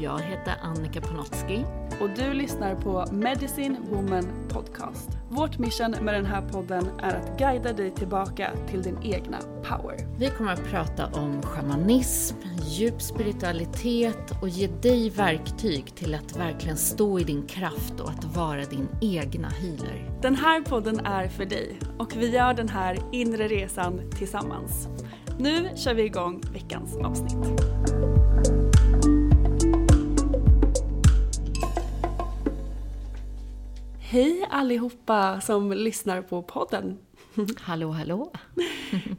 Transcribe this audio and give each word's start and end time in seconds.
Jag 0.00 0.18
heter 0.18 0.54
Annika 0.62 1.00
Panotski. 1.00 1.64
och 2.00 2.08
du 2.16 2.34
lyssnar 2.34 2.74
på 2.74 3.04
Medicine 3.12 3.76
Woman 3.90 4.24
Podcast. 4.48 5.08
Vårt 5.28 5.58
mission 5.58 5.90
med 5.90 6.14
den 6.14 6.26
här 6.26 6.42
podden 6.42 6.88
är 7.02 7.16
att 7.16 7.38
guida 7.38 7.72
dig 7.72 7.90
tillbaka 7.90 8.50
till 8.70 8.82
din 8.82 8.98
egna 9.02 9.38
power. 9.68 10.16
Vi 10.18 10.30
kommer 10.30 10.52
att 10.52 10.64
prata 10.64 11.06
om 11.06 11.42
shamanism, 11.42 12.36
djup 12.62 13.02
spiritualitet 13.02 14.42
och 14.42 14.48
ge 14.48 14.66
dig 14.66 15.10
verktyg 15.10 15.94
till 15.94 16.14
att 16.14 16.36
verkligen 16.36 16.76
stå 16.76 17.18
i 17.18 17.24
din 17.24 17.46
kraft 17.46 18.00
och 18.00 18.10
att 18.10 18.24
vara 18.24 18.64
din 18.64 18.88
egna 19.00 19.48
healer. 19.48 20.10
Den 20.22 20.34
här 20.34 20.60
podden 20.62 21.00
är 21.00 21.28
för 21.28 21.44
dig 21.44 21.78
och 21.98 22.16
vi 22.16 22.30
gör 22.30 22.54
den 22.54 22.68
här 22.68 22.98
inre 23.12 23.48
resan 23.48 24.00
tillsammans. 24.18 24.88
Nu 25.38 25.70
kör 25.76 25.94
vi 25.94 26.02
igång 26.02 26.42
veckans 26.52 26.96
avsnitt. 26.96 27.60
Hej 34.08 34.46
allihopa 34.50 35.40
som 35.40 35.72
lyssnar 35.72 36.22
på 36.22 36.42
podden. 36.42 36.98
Hallå, 37.60 37.90
hallå! 37.90 38.32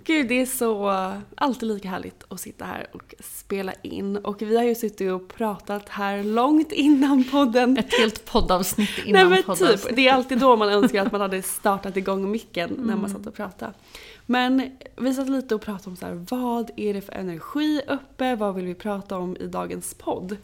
Gud, 0.03 0.27
det 0.27 0.41
är 0.41 0.45
så 0.45 0.91
alltid 1.35 1.69
lika 1.69 1.89
härligt 1.89 2.23
att 2.27 2.39
sitta 2.39 2.65
här 2.65 2.87
och 2.93 3.15
spela 3.19 3.73
in. 3.81 4.17
Och 4.17 4.41
vi 4.41 4.57
har 4.57 4.63
ju 4.63 4.75
suttit 4.75 5.11
och 5.11 5.27
pratat 5.27 5.89
här 5.89 6.23
långt 6.23 6.71
innan 6.71 7.23
podden. 7.23 7.77
Ett 7.77 7.93
helt 7.99 8.25
poddavsnitt 8.25 8.89
innan 9.05 9.21
Nej 9.21 9.29
men 9.29 9.43
poddavsnitt. 9.43 9.87
typ, 9.87 9.95
det 9.95 10.07
är 10.07 10.13
alltid 10.13 10.39
då 10.39 10.55
man 10.55 10.69
önskar 10.69 11.05
att 11.05 11.11
man 11.11 11.21
hade 11.21 11.41
startat 11.41 11.97
igång 11.97 12.31
micken 12.31 12.75
när 12.77 12.95
man 12.95 13.09
satt 13.09 13.27
och 13.27 13.33
pratade. 13.33 13.73
Men 14.25 14.77
vi 14.97 15.13
satt 15.13 15.29
lite 15.29 15.55
och 15.55 15.61
pratade 15.61 15.89
om 15.89 15.95
så 15.95 16.05
här, 16.05 16.25
vad 16.29 16.71
är 16.75 16.93
det 16.93 17.01
för 17.01 17.13
energi 17.13 17.81
uppe? 17.87 18.35
Vad 18.35 18.55
vill 18.55 18.65
vi 18.65 18.75
prata 18.75 19.17
om 19.17 19.37
i 19.37 19.47
dagens 19.47 19.93
podd? 19.93 20.37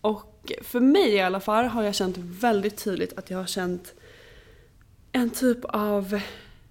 Och 0.00 0.52
för 0.62 0.80
mig 0.80 1.14
i 1.14 1.20
alla 1.20 1.40
fall 1.40 1.64
har 1.64 1.82
jag 1.82 1.94
känt 1.94 2.16
väldigt 2.18 2.84
tydligt 2.84 3.18
att 3.18 3.30
jag 3.30 3.38
har 3.38 3.46
känt 3.46 3.94
en 5.12 5.30
typ 5.30 5.64
av 5.64 6.20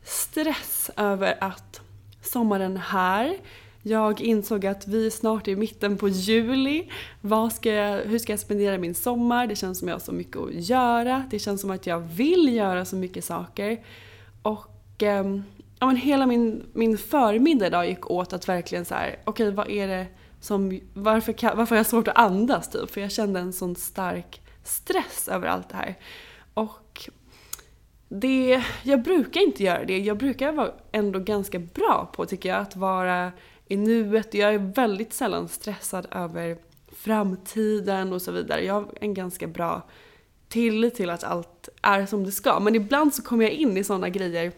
stress 0.03 0.91
över 0.97 1.37
att 1.39 1.81
sommaren 2.21 2.77
är 2.77 2.81
här. 2.81 3.37
Jag 3.81 4.21
insåg 4.21 4.65
att 4.65 4.87
vi 4.87 5.11
snart 5.11 5.47
är 5.47 5.51
i 5.51 5.55
mitten 5.55 5.97
på 5.97 6.09
juli. 6.09 6.89
Vad 7.21 7.53
ska 7.53 7.73
jag, 7.73 8.01
hur 8.01 8.19
ska 8.19 8.33
jag 8.33 8.39
spendera 8.39 8.77
min 8.77 8.95
sommar? 8.95 9.47
Det 9.47 9.55
känns 9.55 9.79
som 9.79 9.87
jag 9.87 9.95
har 9.95 9.99
så 9.99 10.11
mycket 10.11 10.37
att 10.37 10.53
göra. 10.53 11.23
Det 11.29 11.39
känns 11.39 11.61
som 11.61 11.71
att 11.71 11.87
jag 11.87 11.99
vill 11.99 12.55
göra 12.55 12.85
så 12.85 12.95
mycket 12.95 13.25
saker. 13.25 13.83
Och 14.41 15.03
eh, 15.03 15.25
ja, 15.79 15.87
men 15.87 15.95
hela 15.95 16.25
min, 16.25 16.65
min 16.73 16.97
förmiddag 16.97 17.67
idag 17.67 17.87
gick 17.87 18.11
åt 18.11 18.33
att 18.33 18.49
verkligen 18.49 18.85
så 18.85 18.95
här, 18.95 19.19
okej 19.23 19.51
vad 19.51 19.69
är 19.69 19.87
det 19.87 20.07
som, 20.39 20.79
varför, 20.93 21.33
kan, 21.33 21.57
varför 21.57 21.75
har 21.75 21.79
jag 21.79 21.85
svårt 21.85 22.07
att 22.07 22.17
andas 22.17 22.69
typ? 22.69 22.91
För 22.91 23.01
jag 23.01 23.11
kände 23.11 23.39
en 23.39 23.53
sån 23.53 23.75
stark 23.75 24.41
stress 24.63 25.27
över 25.27 25.47
allt 25.47 25.69
det 25.69 25.75
här. 25.75 25.95
Och 26.53 27.09
det, 28.09 28.63
jag 28.83 29.03
brukar 29.03 29.41
inte 29.41 29.63
göra 29.63 29.85
det. 29.85 29.99
Jag 29.99 30.17
brukar 30.17 30.51
vara 30.51 30.71
ändå 30.91 31.19
ganska 31.19 31.59
bra 31.59 32.11
på 32.13 32.25
tycker 32.25 32.49
jag 32.49 32.59
att 32.59 32.75
vara 32.75 33.31
i 33.67 33.77
nuet. 33.77 34.33
Jag 34.33 34.53
är 34.53 34.73
väldigt 34.75 35.13
sällan 35.13 35.47
stressad 35.47 36.07
över 36.11 36.57
framtiden 36.91 38.13
och 38.13 38.21
så 38.21 38.31
vidare. 38.31 38.65
Jag 38.65 38.73
har 38.73 38.87
en 39.01 39.13
ganska 39.13 39.47
bra 39.47 39.81
tillit 40.47 40.95
till 40.95 41.09
att 41.09 41.23
allt 41.23 41.69
är 41.81 42.05
som 42.05 42.23
det 42.23 42.31
ska. 42.31 42.59
Men 42.59 42.75
ibland 42.75 43.13
så 43.13 43.21
kommer 43.21 43.45
jag 43.45 43.53
in 43.53 43.77
i 43.77 43.83
sådana 43.83 44.09
grejer 44.09 44.51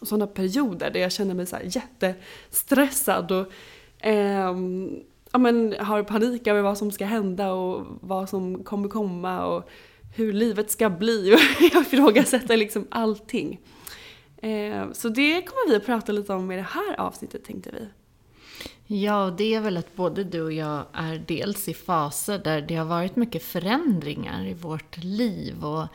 och 0.00 0.08
sådana 0.08 0.26
perioder 0.26 0.90
där 0.90 1.00
jag 1.00 1.12
känner 1.12 1.34
mig 1.34 1.46
så 1.46 1.56
här 1.56 1.64
jättestressad 1.64 3.32
och 3.32 3.52
Eh, 4.02 4.56
ja, 5.32 5.38
men, 5.38 5.74
har 5.78 6.02
panik 6.02 6.46
över 6.46 6.62
vad 6.62 6.78
som 6.78 6.92
ska 6.92 7.04
hända 7.04 7.52
och 7.52 7.86
vad 8.00 8.28
som 8.28 8.64
kommer 8.64 8.88
komma 8.88 9.46
och 9.46 9.68
hur 10.14 10.32
livet 10.32 10.70
ska 10.70 10.90
bli 10.90 11.34
och 11.34 11.40
jag 11.72 11.82
ifrågasätter 11.82 12.56
liksom 12.56 12.86
allting. 12.90 13.60
Eh, 14.36 14.92
så 14.92 15.08
det 15.08 15.42
kommer 15.42 15.70
vi 15.70 15.76
att 15.76 15.86
prata 15.86 16.12
lite 16.12 16.32
om 16.32 16.52
i 16.52 16.56
det 16.56 16.62
här 16.70 17.00
avsnittet 17.00 17.44
tänkte 17.44 17.70
vi. 17.70 17.88
Ja, 18.86 19.24
och 19.24 19.32
det 19.32 19.54
är 19.54 19.60
väl 19.60 19.76
att 19.76 19.96
både 19.96 20.24
du 20.24 20.42
och 20.42 20.52
jag 20.52 20.84
är 20.92 21.24
dels 21.26 21.68
i 21.68 21.74
faser 21.74 22.38
där 22.38 22.60
det 22.60 22.74
har 22.74 22.84
varit 22.84 23.16
mycket 23.16 23.42
förändringar 23.42 24.46
i 24.46 24.54
vårt 24.54 24.96
liv. 24.96 25.64
Och 25.64 25.86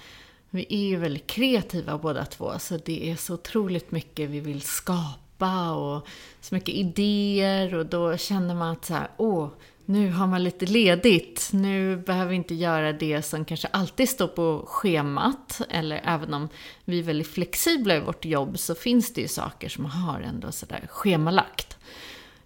vi 0.50 0.66
är 0.70 0.88
ju 0.88 0.96
väldigt 0.96 1.28
kreativa 1.28 1.98
båda 1.98 2.26
två, 2.26 2.60
så 2.60 2.78
det 2.86 3.12
är 3.12 3.16
så 3.16 3.34
otroligt 3.34 3.92
mycket 3.92 4.30
vi 4.30 4.40
vill 4.40 4.62
skapa 4.62 5.27
och 5.46 6.08
så 6.42 6.56
mycket 6.56 6.76
idéer. 6.76 7.76
Och 7.76 7.86
då 7.86 8.18
känner 8.18 8.56
man 8.56 8.72
att 8.72 8.86
så 8.86 8.94
här, 8.94 9.08
åh, 9.18 9.50
nu 9.86 10.12
har 10.12 10.28
man 10.28 10.44
lite 10.44 10.66
ledigt. 10.66 11.50
Nu 11.54 11.98
behöver 11.98 12.30
vi 12.30 12.36
inte 12.36 12.56
göra 12.56 12.94
det 12.94 13.22
som 13.22 13.46
kanske 13.46 13.68
alltid 13.68 14.10
står 14.10 14.28
på 14.28 14.64
schemat. 14.68 15.62
Eller 15.70 16.02
även 16.06 16.34
om 16.34 16.50
vi 16.86 17.00
är 17.00 17.04
väldigt 17.04 17.28
flexibla 17.28 17.96
i 17.96 18.00
vårt 18.00 18.26
jobb 18.26 18.60
så 18.60 18.76
finns 18.76 19.14
det 19.14 19.22
ju 19.22 19.28
saker 19.28 19.70
som 19.70 19.84
man 19.84 19.92
har 19.92 20.22
ändå 20.22 20.52
sådär 20.52 20.88
schemalagt. 20.90 21.78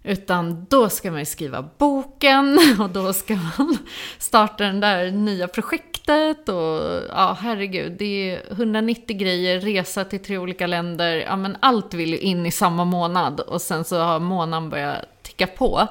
Utan 0.04 0.66
då 0.68 0.88
ska 0.88 1.10
man 1.10 1.20
ju 1.20 1.26
skriva 1.26 1.68
boken 1.78 2.58
och 2.80 2.90
då 2.90 3.12
ska 3.12 3.34
man 3.34 3.78
starta 4.18 4.64
det 4.64 4.80
där 4.80 5.10
nya 5.10 5.48
projektet 5.48 6.48
och 6.48 6.82
ja, 7.08 7.36
herregud, 7.40 7.92
det 7.98 8.30
är 8.30 8.52
190 8.52 9.16
grejer, 9.16 9.60
resa 9.60 10.04
till 10.04 10.22
tre 10.22 10.38
olika 10.38 10.66
länder, 10.66 11.16
ja 11.16 11.36
men 11.36 11.56
allt 11.60 11.94
vill 11.94 12.10
ju 12.10 12.18
in 12.18 12.46
i 12.46 12.50
samma 12.50 12.84
månad 12.84 13.40
och 13.40 13.62
sen 13.62 13.84
så 13.84 13.98
har 13.98 14.20
månaden 14.20 14.70
börjat 14.70 15.22
ticka 15.22 15.46
på. 15.46 15.88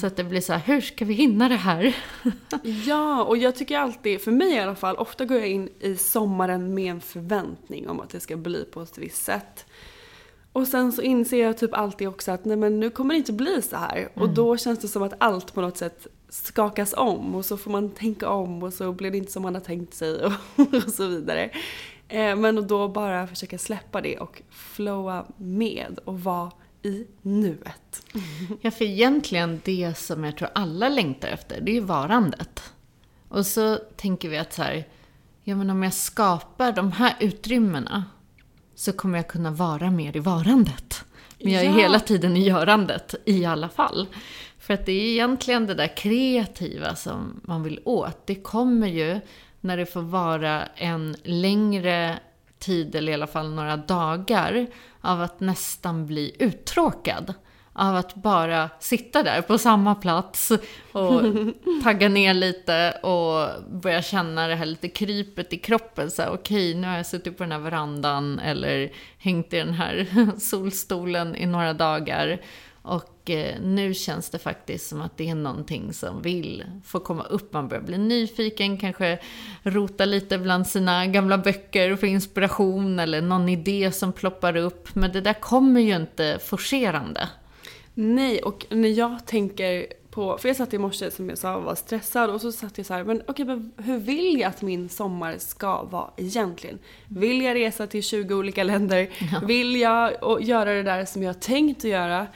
Så 0.00 0.06
att 0.06 0.16
det 0.16 0.24
blir 0.24 0.40
så 0.40 0.52
här, 0.52 0.62
hur 0.64 0.80
ska 0.80 1.04
vi 1.04 1.14
hinna 1.14 1.48
det 1.48 1.56
här? 1.56 1.96
Ja, 2.86 3.24
och 3.24 3.36
jag 3.36 3.56
tycker 3.56 3.78
alltid, 3.78 4.20
för 4.20 4.30
mig 4.30 4.52
i 4.54 4.58
alla 4.58 4.74
fall, 4.74 4.96
ofta 4.96 5.24
går 5.24 5.38
jag 5.38 5.48
in 5.48 5.68
i 5.80 5.96
sommaren 5.96 6.74
med 6.74 6.90
en 6.90 7.00
förväntning 7.00 7.88
om 7.88 8.00
att 8.00 8.10
det 8.10 8.20
ska 8.20 8.36
bli 8.36 8.64
på 8.64 8.82
ett 8.82 8.98
visst 8.98 9.24
sätt. 9.24 9.66
Och 10.56 10.68
sen 10.68 10.92
så 10.92 11.02
inser 11.02 11.42
jag 11.42 11.58
typ 11.58 11.74
alltid 11.74 12.08
också 12.08 12.32
att 12.32 12.44
nej 12.44 12.56
men 12.56 12.80
nu 12.80 12.90
kommer 12.90 13.14
det 13.14 13.18
inte 13.18 13.32
bli 13.32 13.62
så 13.62 13.76
här. 13.76 14.08
Och 14.14 14.28
då 14.28 14.56
känns 14.56 14.78
det 14.78 14.88
som 14.88 15.02
att 15.02 15.14
allt 15.18 15.54
på 15.54 15.60
något 15.60 15.76
sätt 15.76 16.06
skakas 16.28 16.94
om 16.96 17.34
och 17.34 17.44
så 17.44 17.56
får 17.56 17.70
man 17.70 17.90
tänka 17.90 18.28
om 18.28 18.62
och 18.62 18.72
så 18.72 18.92
blir 18.92 19.10
det 19.10 19.18
inte 19.18 19.32
som 19.32 19.42
man 19.42 19.54
har 19.54 19.62
tänkt 19.62 19.94
sig 19.94 20.24
och, 20.24 20.32
och 20.86 20.92
så 20.92 21.06
vidare. 21.06 21.50
Eh, 22.08 22.36
men 22.36 22.66
då 22.66 22.88
bara 22.88 23.26
försöka 23.26 23.58
släppa 23.58 24.00
det 24.00 24.18
och 24.18 24.42
flowa 24.50 25.26
med 25.36 25.98
och 26.04 26.20
vara 26.20 26.50
i 26.82 27.06
nuet. 27.22 28.06
Ja, 28.60 28.70
för 28.70 28.84
egentligen 28.84 29.60
det 29.64 29.98
som 29.98 30.24
jag 30.24 30.36
tror 30.36 30.48
alla 30.54 30.88
längtar 30.88 31.28
efter, 31.28 31.60
det 31.60 31.70
är 31.70 31.74
ju 31.74 31.80
varandet. 31.80 32.72
Och 33.28 33.46
så 33.46 33.76
tänker 33.76 34.28
vi 34.28 34.38
att 34.38 34.52
så 34.52 34.62
här, 34.62 34.88
ja 35.44 35.56
men 35.56 35.70
om 35.70 35.82
jag 35.82 35.94
skapar 35.94 36.72
de 36.72 36.92
här 36.92 37.16
utrymmena 37.20 38.04
så 38.76 38.92
kommer 38.92 39.18
jag 39.18 39.28
kunna 39.28 39.50
vara 39.50 39.90
mer 39.90 40.16
i 40.16 40.20
varandet. 40.20 41.04
Men 41.42 41.52
jag 41.52 41.62
är 41.62 41.70
Ja. 41.70 41.76
hela 41.76 42.00
tiden 42.00 42.36
i 42.36 42.44
görandet 42.44 43.14
i 43.24 43.44
alla 43.44 43.68
fall. 43.68 44.06
För 44.58 44.74
att 44.74 44.86
det 44.86 44.92
är 44.92 45.10
egentligen 45.12 45.66
det 45.66 45.74
där 45.74 45.96
kreativa 45.96 46.94
som 46.94 47.40
man 47.44 47.62
vill 47.62 47.80
åt. 47.84 48.26
Det 48.26 48.34
kommer 48.34 48.86
ju 48.88 49.20
när 49.60 49.76
det 49.76 49.86
får 49.86 50.02
vara 50.02 50.66
en 50.66 51.16
längre 51.22 52.18
tid, 52.58 52.94
eller 52.94 53.12
i 53.12 53.14
alla 53.14 53.26
fall 53.26 53.50
några 53.54 53.76
dagar, 53.76 54.66
av 55.00 55.22
att 55.22 55.40
nästan 55.40 56.06
bli 56.06 56.36
uttråkad. 56.38 57.34
Av 57.78 57.96
att 57.96 58.14
bara 58.14 58.70
sitta 58.80 59.22
där 59.22 59.42
på 59.42 59.58
samma 59.58 59.94
plats 59.94 60.52
och 60.92 61.22
tagga 61.82 62.08
ner 62.08 62.34
lite 62.34 62.90
och 63.02 63.48
börja 63.70 64.02
känna 64.02 64.48
det 64.48 64.54
här 64.54 64.66
lite 64.66 64.88
krypet 64.88 65.52
i 65.52 65.56
kroppen. 65.56 66.10
Så 66.10 66.22
här, 66.22 66.30
okej, 66.32 66.74
nu 66.74 66.86
har 66.86 66.96
jag 66.96 67.06
suttit 67.06 67.36
på 67.36 67.42
den 67.42 67.52
här 67.52 67.58
verandan 67.58 68.38
eller 68.38 68.92
hängt 69.18 69.52
i 69.52 69.56
den 69.56 69.74
här 69.74 70.06
solstolen 70.38 71.36
i 71.36 71.46
några 71.46 71.72
dagar. 71.72 72.40
Och 72.86 73.30
eh, 73.30 73.60
nu 73.60 73.94
känns 73.94 74.30
det 74.30 74.38
faktiskt 74.38 74.88
som 74.88 75.00
att 75.00 75.16
det 75.16 75.28
är 75.30 75.34
någonting 75.34 75.92
som 75.92 76.22
vill 76.22 76.64
få 76.84 77.00
komma 77.00 77.22
upp. 77.22 77.52
Man 77.52 77.68
börjar 77.68 77.82
bli 77.82 77.98
nyfiken, 77.98 78.78
kanske 78.78 79.18
rota 79.62 80.04
lite 80.04 80.38
bland 80.38 80.66
sina 80.66 81.06
gamla 81.06 81.38
böcker 81.38 81.96
få 81.96 82.06
inspiration 82.06 82.98
eller 82.98 83.20
någon 83.20 83.48
idé 83.48 83.92
som 83.92 84.12
ploppar 84.12 84.56
upp. 84.56 84.94
Men 84.94 85.12
det 85.12 85.20
där 85.20 85.34
kommer 85.34 85.80
ju 85.80 85.96
inte 85.96 86.38
forcerande. 86.44 87.28
Nej, 87.98 88.42
och 88.42 88.66
när 88.70 88.88
jag 88.88 89.26
tänker 89.26 89.86
på, 90.10 90.38
för 90.38 90.48
jag 90.48 90.56
satt 90.56 90.74
i 90.74 90.78
morse 90.78 91.10
som 91.10 91.28
jag 91.28 91.38
sa 91.38 91.56
och 91.56 91.62
var 91.62 91.74
stressad 91.74 92.30
och 92.30 92.40
så 92.40 92.52
satt 92.52 92.78
jag 92.78 92.86
så 92.86 92.94
här, 92.94 93.04
men 93.04 93.22
okej 93.26 93.44
men 93.44 93.72
hur 93.76 93.98
vill 93.98 94.40
jag 94.40 94.48
att 94.48 94.62
min 94.62 94.88
sommar 94.88 95.34
ska 95.38 95.82
vara 95.82 96.10
egentligen? 96.16 96.78
Vill 97.08 97.42
jag 97.42 97.54
resa 97.54 97.86
till 97.86 98.02
20 98.02 98.34
olika 98.34 98.64
länder? 98.64 99.08
Vill 99.46 99.76
jag 99.76 100.22
och 100.22 100.42
göra 100.42 100.72
det 100.72 100.82
där 100.82 101.04
som 101.04 101.22
jag 101.22 101.28
har 101.28 101.40
tänkt 101.40 101.78
att 101.78 101.90
göra? 101.90 102.26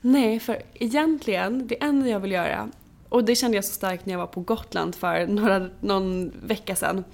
Nej, 0.00 0.40
för 0.40 0.62
egentligen, 0.74 1.66
det 1.66 1.82
enda 1.82 2.08
jag 2.08 2.20
vill 2.20 2.32
göra, 2.32 2.68
och 3.08 3.24
det 3.24 3.34
kände 3.34 3.56
jag 3.56 3.64
så 3.64 3.72
starkt 3.72 4.06
när 4.06 4.12
jag 4.12 4.18
var 4.18 4.26
på 4.26 4.40
Gotland 4.40 4.94
för 4.94 5.26
några, 5.26 5.68
någon 5.80 6.32
vecka 6.46 6.76
sedan. 6.76 7.04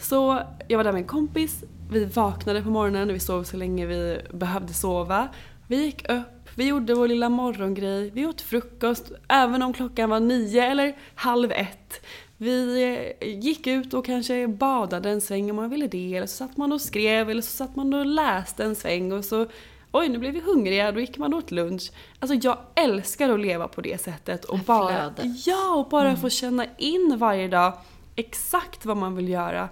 Så 0.00 0.42
jag 0.68 0.76
var 0.78 0.84
där 0.84 0.92
med 0.92 1.00
en 1.00 1.08
kompis, 1.08 1.64
vi 1.90 2.04
vaknade 2.04 2.62
på 2.62 2.70
morgonen, 2.70 3.12
vi 3.12 3.20
sov 3.20 3.44
så 3.44 3.56
länge 3.56 3.86
vi 3.86 4.18
behövde 4.32 4.72
sova. 4.72 5.28
Vi 5.66 5.84
gick 5.84 6.10
upp, 6.10 6.35
vi 6.56 6.66
gjorde 6.66 6.94
vår 6.94 7.08
lilla 7.08 7.28
morgongrej, 7.28 8.10
vi 8.10 8.26
åt 8.26 8.40
frukost, 8.40 9.12
även 9.28 9.62
om 9.62 9.72
klockan 9.72 10.10
var 10.10 10.20
nio 10.20 10.64
eller 10.64 10.96
halv 11.14 11.52
ett. 11.52 12.06
Vi 12.36 12.82
eh, 13.20 13.28
gick 13.28 13.66
ut 13.66 13.94
och 13.94 14.04
kanske 14.04 14.48
badade 14.48 15.10
en 15.10 15.20
sväng 15.20 15.50
om 15.50 15.56
man 15.56 15.70
ville 15.70 15.86
det, 15.86 16.16
eller 16.16 16.26
så 16.26 16.36
satt 16.36 16.56
man 16.56 16.72
och 16.72 16.80
skrev, 16.80 17.30
eller 17.30 17.42
så 17.42 17.56
satt 17.56 17.76
man 17.76 17.94
och 17.94 18.06
läste 18.06 18.64
en 18.64 18.74
sväng 18.74 19.12
och 19.12 19.24
så 19.24 19.46
Oj, 19.92 20.08
nu 20.08 20.18
blev 20.18 20.32
vi 20.32 20.40
hungriga, 20.40 20.92
då 20.92 21.00
gick 21.00 21.18
man 21.18 21.34
åt 21.34 21.50
lunch. 21.50 21.92
Alltså 22.18 22.48
jag 22.48 22.58
älskar 22.74 23.30
att 23.30 23.40
leva 23.40 23.68
på 23.68 23.80
det 23.80 24.00
sättet 24.00 24.44
och 24.44 24.58
bara, 24.58 25.12
ja, 25.46 25.74
och 25.74 25.88
bara 25.88 26.16
få 26.16 26.30
känna 26.30 26.66
in 26.78 27.16
varje 27.18 27.48
dag 27.48 27.72
exakt 28.16 28.84
vad 28.84 28.96
man 28.96 29.16
vill 29.16 29.28
göra. 29.28 29.68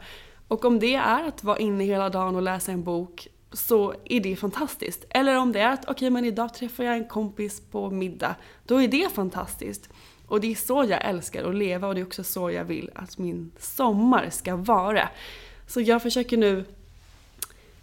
Och 0.49 0.65
om 0.65 0.79
det 0.79 0.95
är 0.95 1.29
att 1.29 1.45
vara 1.45 1.59
inne 1.59 1.85
hela 1.85 2.09
dagen 2.09 2.37
och 2.37 2.43
läsa 2.43 2.73
en 2.73 2.83
bok 2.83 3.29
så 3.57 3.95
är 4.05 4.21
det 4.21 4.37
fantastiskt. 4.37 5.05
Eller 5.11 5.39
om 5.39 5.53
det 5.53 5.61
är 5.61 5.73
att 5.73 5.89
okej 5.89 6.11
men 6.11 6.25
idag 6.25 6.55
träffar 6.55 6.85
jag 6.85 6.97
en 6.97 7.09
kompis 7.09 7.61
på 7.71 7.91
middag, 7.91 8.35
då 8.67 8.83
är 8.83 8.89
det 8.89 9.13
fantastiskt. 9.15 9.89
Och 10.27 10.41
det 10.41 10.51
är 10.51 10.55
så 10.55 10.85
jag 10.89 11.05
älskar 11.05 11.45
att 11.45 11.55
leva 11.55 11.89
och 11.89 11.95
det 11.95 12.01
är 12.01 12.07
också 12.07 12.25
så 12.25 12.51
jag 12.51 12.65
vill 12.65 12.91
att 12.95 13.19
min 13.19 13.53
sommar 13.59 14.31
ska 14.31 14.57
vara. 14.57 15.09
Så 15.67 15.81
jag 15.81 16.03
försöker 16.03 16.37
nu 16.37 16.65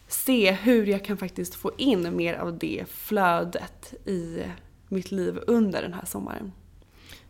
se 0.07 0.51
hur 0.51 0.85
jag 0.85 1.05
kan 1.05 1.17
faktiskt 1.17 1.55
få 1.55 1.71
in 1.77 2.15
mer 2.15 2.33
av 2.33 2.57
det 2.57 2.85
flödet 2.89 3.93
i 4.05 4.43
mitt 4.87 5.11
liv 5.11 5.39
under 5.47 5.81
den 5.81 5.93
här 5.93 6.05
sommaren. 6.05 6.51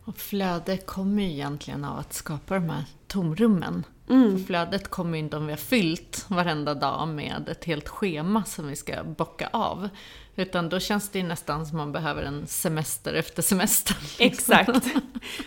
Och 0.05 0.17
flöde 0.17 0.77
kommer 0.77 1.23
ju 1.23 1.29
egentligen 1.29 1.85
av 1.85 1.99
att 1.99 2.13
skapa 2.13 2.53
de 2.53 2.69
här 2.69 2.83
tomrummen. 3.07 3.83
Mm. 4.09 4.45
Flödet 4.45 4.87
kommer 4.87 5.17
ju 5.17 5.19
inte 5.19 5.37
om 5.37 5.45
vi 5.45 5.51
har 5.51 5.57
fyllt 5.57 6.25
varenda 6.27 6.73
dag 6.73 7.07
med 7.07 7.49
ett 7.49 7.65
helt 7.65 7.89
schema 7.89 8.43
som 8.43 8.67
vi 8.67 8.75
ska 8.75 9.03
bocka 9.03 9.49
av. 9.53 9.89
Utan 10.35 10.69
då 10.69 10.79
känns 10.79 11.09
det 11.09 11.19
ju 11.19 11.25
nästan 11.25 11.65
som 11.65 11.77
man 11.77 11.91
behöver 11.91 12.23
en 12.23 12.47
semester 12.47 13.13
efter 13.13 13.41
semester. 13.41 13.97
Exakt. 14.19 14.85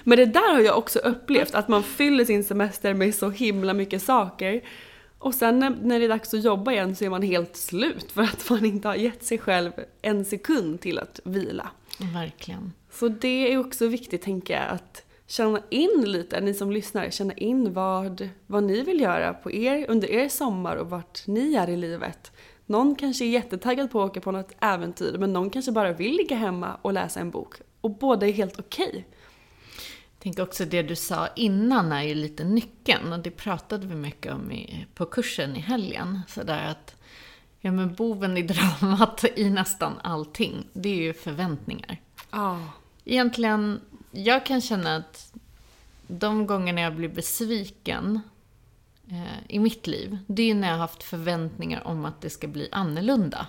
Men 0.05 0.19
det 0.19 0.27
där 0.27 0.53
har 0.55 0.61
jag 0.61 0.79
också 0.79 0.99
upplevt, 0.99 1.55
att 1.55 1.69
man 1.69 1.83
fyller 1.83 2.25
sin 2.25 2.45
semester 2.45 2.95
med 2.95 3.15
så 3.15 3.31
himla 3.31 3.75
mycket 3.75 4.03
saker. 4.03 4.61
Och 5.19 5.35
sen 5.35 5.59
när, 5.59 5.71
när 5.71 5.99
det 5.99 6.05
är 6.05 6.09
dags 6.09 6.35
att 6.35 6.45
jobba 6.45 6.73
igen 6.73 6.97
så 6.97 7.05
är 7.05 7.11
man 7.11 7.23
helt 7.23 7.57
slut 7.57 8.13
för 8.13 8.23
att 8.23 8.51
man 8.51 8.65
inte 8.65 8.89
har 8.89 8.95
gett 8.95 9.25
sig 9.25 9.39
själv 9.39 9.73
en 10.03 10.25
sekund 10.25 10.81
till 10.81 10.99
att 10.99 11.21
vila. 11.25 11.69
Verkligen. 11.99 12.73
Så 12.95 13.09
det 13.09 13.53
är 13.53 13.59
också 13.59 13.87
viktigt, 13.87 14.23
tänker 14.23 14.55
jag, 14.55 14.71
att 14.71 15.05
känna 15.27 15.61
in 15.71 16.05
lite, 16.07 16.41
ni 16.41 16.55
som 16.55 16.71
lyssnar, 16.71 17.11
känna 17.11 17.33
in 17.33 17.73
vad, 17.73 18.29
vad 18.47 18.63
ni 18.63 18.83
vill 18.83 19.01
göra 19.01 19.35
på 19.35 19.53
er, 19.53 19.87
under 19.89 20.11
er 20.11 20.29
sommar 20.29 20.77
och 20.77 20.91
vart 20.91 21.27
ni 21.27 21.55
är 21.55 21.71
i 21.71 21.77
livet. 21.77 22.33
Någon 22.67 22.95
kanske 22.95 23.25
är 23.25 23.29
jättetaggad 23.29 23.91
på 23.91 24.03
att 24.03 24.11
åka 24.11 24.21
på 24.21 24.33
något 24.33 24.53
äventyr, 24.61 25.19
men 25.19 25.33
någon 25.33 25.51
kanske 25.51 25.73
bara 25.73 25.93
vill 25.93 26.17
ligga 26.17 26.37
hemma 26.37 26.79
och 26.83 26.93
läsa 26.93 27.21
en 27.21 27.31
bok. 27.31 27.55
Och 27.81 27.91
båda 27.91 28.27
är 28.27 28.33
helt 28.33 28.59
okej. 28.59 29.07
Jag 30.11 30.23
tänker 30.23 30.43
också 30.43 30.65
det 30.65 30.83
du 30.83 30.97
sa 30.97 31.29
innan 31.37 31.93
är 31.93 32.03
ju 32.03 32.15
lite 32.15 32.45
nyckeln 32.45 33.13
och 33.13 33.19
det 33.19 33.31
pratade 33.31 33.87
vi 33.87 33.95
mycket 33.95 34.33
om 34.33 34.53
i, 34.53 34.87
på 34.95 35.07
kursen 35.07 35.57
i 35.57 35.61
helgen. 35.61 36.21
Sådär 36.29 36.71
att, 36.71 36.97
ja 37.61 37.73
men 37.73 37.95
boven 37.95 38.37
i 38.37 38.43
dramat 38.43 39.25
i 39.37 39.51
nästan 39.51 39.93
allting, 40.03 40.67
det 40.73 40.89
är 40.89 41.03
ju 41.03 41.15
förväntningar. 41.15 42.01
Ja. 42.31 42.61
Egentligen, 43.05 43.81
jag 44.11 44.47
kan 44.47 44.61
känna 44.61 44.97
att 44.97 45.33
de 46.07 46.47
gångerna 46.47 46.81
jag 46.81 46.95
blir 46.95 47.09
besviken 47.09 48.21
eh, 49.11 49.45
i 49.49 49.59
mitt 49.59 49.87
liv, 49.87 50.19
det 50.27 50.51
är 50.51 50.55
när 50.55 50.69
jag 50.69 50.75
har 50.75 50.81
haft 50.81 51.03
förväntningar 51.03 51.87
om 51.87 52.05
att 52.05 52.21
det 52.21 52.31
ska 52.31 52.47
bli 52.47 52.69
annorlunda. 52.73 53.47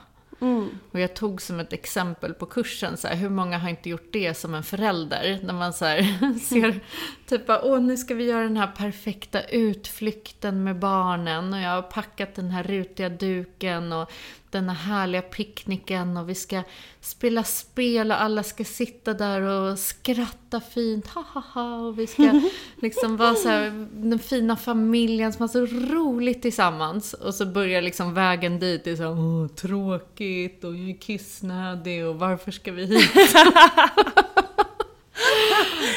Och 0.92 1.00
jag 1.00 1.14
tog 1.14 1.42
som 1.42 1.60
ett 1.60 1.74
exempel 1.74 2.34
på 2.34 2.46
kursen, 2.46 2.98
så 2.98 3.08
här, 3.08 3.16
hur 3.16 3.30
många 3.30 3.58
har 3.58 3.70
inte 3.70 3.90
gjort 3.90 4.10
det 4.14 4.34
som 4.34 4.56
en 4.56 4.64
förälder? 4.64 5.40
När 5.44 5.54
man 5.54 5.74
så 5.74 5.86
här, 5.86 6.40
ser, 6.40 6.84
typ 7.26 7.48
bara, 7.48 7.62
åh 7.62 7.82
nu 7.82 7.98
ska 7.98 8.14
vi 8.14 8.26
göra 8.26 8.44
den 8.44 8.58
här 8.58 8.72
perfekta 8.78 9.44
utflykten 9.44 10.64
med 10.64 10.80
barnen. 10.80 11.54
Och 11.54 11.60
jag 11.60 11.70
har 11.70 11.82
packat 11.82 12.36
den 12.36 12.52
här 12.52 12.64
rutiga 12.64 13.10
duken 13.10 13.94
och 13.94 14.12
den 14.52 14.70
här 14.70 14.76
härliga 14.76 15.22
picknicken 15.22 16.18
och 16.18 16.30
vi 16.30 16.36
ska 16.36 16.64
spela 17.02 17.44
spel 17.44 18.12
och 18.12 18.22
alla 18.22 18.44
ska 18.44 18.64
sitta 18.64 19.14
där 19.14 19.42
och 19.42 19.80
skratta 19.80 20.62
fint, 20.62 21.08
ha 21.08 21.22
ha 21.22 21.42
ha. 21.54 21.78
Och 21.78 22.00
vi 22.00 22.08
ska 22.08 22.42
liksom 22.82 23.18
vara 23.18 23.36
så 23.36 23.50
här, 23.50 23.88
den 23.94 24.20
fina 24.20 24.56
familjen 24.56 25.34
som 25.34 25.42
har 25.42 25.48
så 25.48 25.66
roligt 25.66 26.42
tillsammans. 26.42 27.14
Och 27.14 27.36
så 27.36 27.46
börjar 27.46 27.82
liksom 27.82 28.14
vägen 28.14 28.60
dit, 28.60 28.84
det 28.84 28.92
är 28.92 28.96
så 28.96 29.08
åh, 29.08 29.48
tråkigt 29.48 30.64
och 30.64 30.76
jag 30.76 30.90
är 30.90 31.02
kissnödig 31.02 32.06
och 32.06 32.20
varför 32.20 32.52
ska 32.52 32.72
vi 32.72 32.86
hit? 32.86 33.12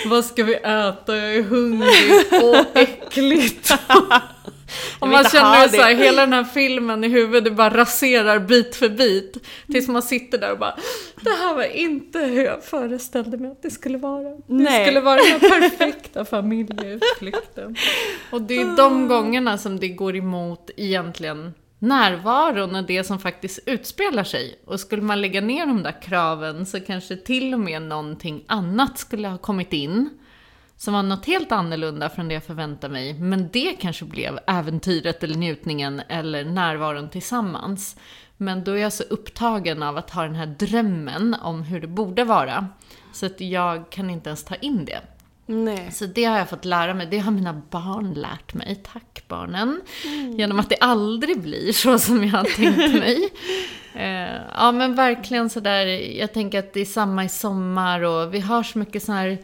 Vad 0.07 0.25
ska 0.25 0.45
vi 0.45 0.55
äta? 0.55 1.17
Jag 1.17 1.35
är 1.35 1.43
hungrig. 1.43 2.43
Åh, 2.43 2.61
äckligt. 2.75 3.73
Och 4.99 5.09
man 5.09 5.25
känner 5.25 5.63
ju 5.63 5.69
så 5.69 5.83
här, 5.83 5.95
det. 5.95 6.05
hela 6.05 6.23
den 6.23 6.33
här 6.33 6.45
filmen 6.45 7.05
i 7.05 7.09
huvudet 7.09 7.53
bara 7.57 7.77
raserar 7.77 8.39
bit 8.39 8.77
för 8.77 8.89
bit. 8.89 9.37
Tills 9.73 9.89
man 9.89 10.03
sitter 10.03 10.39
där 10.39 10.53
och 10.53 10.59
bara, 10.59 10.77
det 11.21 11.31
här 11.31 11.55
var 11.55 11.77
inte 11.77 12.19
hur 12.19 12.45
jag 12.45 12.65
föreställde 12.65 13.37
mig 13.37 13.51
att 13.51 13.63
det 13.63 13.71
skulle 13.71 13.99
vara. 13.99 14.29
Det 14.29 14.41
Nej. 14.47 14.85
skulle 14.87 15.01
vara 15.01 15.21
den 15.23 15.41
perfekta 15.61 16.25
familjeutflykten. 16.25 17.77
Och 18.31 18.43
det 18.43 18.61
är 18.61 18.77
de 18.77 19.09
gångerna 19.09 19.59
som 19.59 19.81
det 19.81 19.89
går 19.89 20.17
emot 20.17 20.71
egentligen 20.77 21.55
närvaron 21.79 22.75
och 22.77 22.85
det 22.85 23.05
som 23.05 23.19
faktiskt 23.19 23.61
utspelar 23.67 24.25
sig. 24.25 24.59
Och 24.65 24.81
skulle 24.81 25.03
man 25.03 25.21
lägga 25.21 25.41
ner 25.41 25.67
de 25.67 25.83
där 25.83 26.03
kraven 26.03 26.67
så 26.67 26.81
kanske 26.81 27.17
till 27.17 27.55
och 27.55 27.61
med 27.61 27.83
någonting 27.83 28.45
annat 28.47 28.99
skulle 28.99 29.29
ha 29.29 29.39
kommit 29.39 29.73
in. 29.73 30.11
Som 30.77 30.95
var 30.95 31.03
något 31.03 31.27
helt 31.27 31.53
annorlunda 31.53 32.09
från 32.09 32.29
det 32.29 32.35
jag 32.35 32.45
förväntade 32.45 32.93
mig. 32.93 33.15
Men 33.15 33.49
det 33.53 33.73
kanske 33.81 34.05
blev 34.05 34.39
äventyret 34.47 35.25
eller 35.25 35.35
njutningen 35.35 36.03
eller 36.09 36.45
närvaron 36.45 37.11
tillsammans. 37.11 37.97
Men 38.37 38.65
då 38.65 38.73
är 38.73 38.77
jag 38.77 38.93
så 38.93 39.03
upptagen 39.03 39.83
av 39.83 39.97
att 39.97 40.11
ha 40.11 40.23
den 40.23 40.35
här 40.35 40.47
drömmen 40.47 41.37
om 41.43 41.63
hur 41.63 41.81
det 41.81 41.87
borde 41.87 42.25
vara. 42.25 42.69
Så 43.13 43.27
att 43.27 43.41
jag 43.41 43.91
kan 43.91 44.11
inte 44.11 44.31
ens 44.31 44.45
ta 44.45 44.55
in 44.55 44.85
det. 44.85 45.01
Nej. 45.51 45.93
Så 45.93 46.07
det 46.07 46.25
har 46.25 46.39
jag 46.39 46.49
fått 46.49 46.65
lära 46.65 46.95
mig. 46.95 47.07
Det 47.11 47.19
har 47.19 47.33
mina 47.33 47.63
barn 47.71 48.15
lärt 48.15 48.55
mig. 48.55 48.83
Tack 48.93 49.25
barnen. 49.29 49.81
Genom 50.39 50.59
att 50.59 50.69
det 50.69 50.77
aldrig 50.77 51.41
blir 51.41 51.73
så 51.73 51.99
som 51.99 52.25
jag 52.25 52.31
har 52.31 52.45
tänkt 52.45 52.95
mig. 52.95 53.29
Eh, 53.95 54.41
ja 54.55 54.73
men 54.73 54.95
verkligen 54.95 55.51
sådär. 55.51 55.87
Jag 56.19 56.33
tänker 56.33 56.59
att 56.59 56.73
det 56.73 56.81
är 56.81 56.85
samma 56.85 57.25
i 57.25 57.29
sommar 57.29 58.01
och 58.01 58.35
vi 58.35 58.41
har 58.41 58.63
så 58.63 58.79
mycket 58.79 59.03
så 59.03 59.13
här 59.13 59.39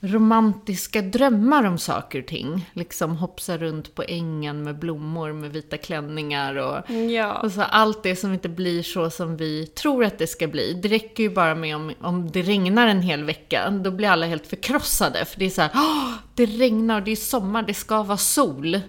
romantiska 0.00 1.02
drömmar 1.02 1.64
om 1.64 1.78
saker 1.78 2.18
och 2.20 2.26
ting. 2.26 2.70
Liksom 2.72 3.16
hopsa 3.16 3.58
runt 3.58 3.94
på 3.94 4.02
ängen 4.08 4.62
med 4.62 4.78
blommor 4.78 5.32
med 5.32 5.50
vita 5.52 5.76
klänningar 5.76 6.54
och, 6.56 6.90
Ja. 7.10 7.32
och 7.42 7.52
så 7.52 7.62
allt 7.62 8.02
det 8.02 8.16
som 8.16 8.32
inte 8.32 8.48
blir 8.48 8.82
så 8.82 9.10
som 9.10 9.36
vi 9.36 9.66
tror 9.66 10.04
att 10.04 10.18
det 10.18 10.26
ska 10.26 10.46
bli. 10.46 10.72
Det 10.82 10.88
räcker 10.88 11.22
ju 11.22 11.30
bara 11.30 11.54
med 11.54 11.76
om, 11.76 11.92
om 12.00 12.30
det 12.30 12.42
regnar 12.42 12.86
en 12.86 13.02
hel 13.02 13.24
vecka. 13.24 13.70
Då 13.70 13.90
blir 13.90 14.08
alla 14.08 14.26
helt 14.26 14.46
förkrossade. 14.46 15.24
För 15.24 15.38
det 15.38 15.44
är 15.46 15.50
så 15.50 15.62
här, 15.62 15.70
"Åh, 15.74 16.12
det 16.34 16.46
regnar 16.46 16.98
och 16.98 17.04
det 17.04 17.10
är 17.12 17.16
sommar, 17.16 17.62
det 17.62 17.74
ska 17.74 18.02
vara 18.02 18.18
sol. 18.18 18.80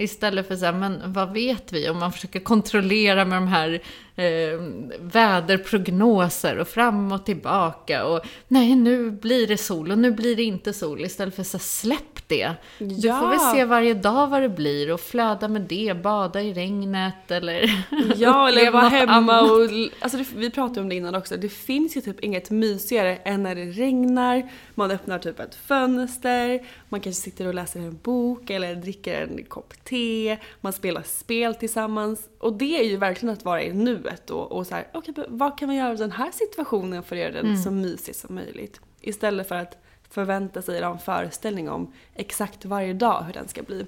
Istället 0.00 0.48
för 0.48 0.56
så 0.56 0.64
här, 0.64 0.72
men 0.72 1.12
vad 1.12 1.32
vet 1.32 1.72
vi? 1.72 1.88
Om 1.88 1.98
man 1.98 2.12
försöker 2.12 2.40
kontrollera 2.40 3.24
med 3.24 3.36
de 3.38 3.48
här 3.48 3.82
eh, 4.16 4.60
väderprognoser 5.00 6.58
och 6.58 6.68
fram 6.68 7.12
och 7.12 7.26
tillbaka. 7.26 8.04
Och 8.04 8.20
nej, 8.48 8.74
nu 8.74 9.10
blir 9.10 9.46
det 9.46 9.56
sol 9.56 9.90
och 9.90 9.98
nu 9.98 10.10
blir 10.10 10.36
det 10.36 10.42
inte 10.42 10.72
sol. 10.72 11.04
Istället 11.04 11.34
för 11.34 11.42
så 11.42 11.56
här, 11.56 11.62
släpp 11.62 12.19
det. 12.30 12.52
Du 12.78 12.94
Ja. 13.08 13.20
får 13.20 13.28
väl 13.28 13.38
se 13.38 13.64
varje 13.64 13.94
dag 13.94 14.26
vad 14.28 14.42
det 14.42 14.48
blir 14.48 14.92
och 14.92 15.00
flöda 15.00 15.48
med 15.48 15.62
det, 15.62 15.96
bada 16.02 16.42
i 16.42 16.52
regnet 16.54 17.30
eller 17.30 17.84
Ja, 18.16 18.48
eller 18.48 18.70
vara 18.70 18.88
hemma 18.88 19.12
annat. 19.12 19.50
och... 19.50 19.58
Alltså 20.00 20.18
det, 20.18 20.26
vi 20.36 20.50
pratade 20.50 20.80
om 20.80 20.88
det 20.88 20.94
innan 20.94 21.14
också. 21.14 21.36
Det 21.36 21.48
finns 21.48 21.96
ju 21.96 22.00
typ 22.00 22.20
inget 22.20 22.50
mysigare 22.50 23.16
än 23.16 23.42
när 23.42 23.54
det 23.54 23.64
regnar. 23.64 24.50
Man 24.74 24.90
öppnar 24.90 25.18
typ 25.18 25.40
ett 25.40 25.54
fönster, 25.54 26.66
man 26.88 27.00
kanske 27.00 27.22
sitter 27.22 27.46
och 27.46 27.54
läser 27.54 27.80
en 27.80 27.98
bok 28.02 28.50
eller 28.50 28.74
dricker 28.74 29.22
en 29.22 29.44
kopp 29.44 29.84
te. 29.84 30.38
Man 30.60 30.72
spelar 30.72 31.02
spel 31.02 31.54
tillsammans. 31.54 32.28
Och 32.38 32.52
det 32.52 32.80
är 32.80 32.84
ju 32.84 32.96
verkligen 32.96 33.32
att 33.32 33.44
vara 33.44 33.62
i 33.62 33.72
nuet 33.72 34.30
och, 34.30 34.52
och 34.52 34.66
så 34.66 34.74
här, 34.74 34.86
okej, 34.94 35.14
men 35.16 35.24
vad 35.28 35.58
kan 35.58 35.66
man 35.66 35.76
göra 35.76 35.92
i 35.92 35.96
den 35.96 36.12
här 36.12 36.30
situationen 36.32 37.02
för 37.02 37.16
att 37.16 37.22
göra 37.22 37.32
den 37.32 37.46
Mm. 37.46 37.56
så 37.62 37.70
mysig 37.70 38.14
som 38.16 38.34
möjligt? 38.34 38.80
Istället 39.00 39.48
för 39.48 39.54
att 39.54 39.82
förvänta 40.10 40.62
sig 40.62 40.82
en 40.82 40.98
föreställning 40.98 41.70
om 41.70 41.92
exakt 42.14 42.64
varje 42.64 42.92
dag 42.92 43.22
hur 43.22 43.32
den 43.32 43.48
ska 43.48 43.62
bli. 43.62 43.86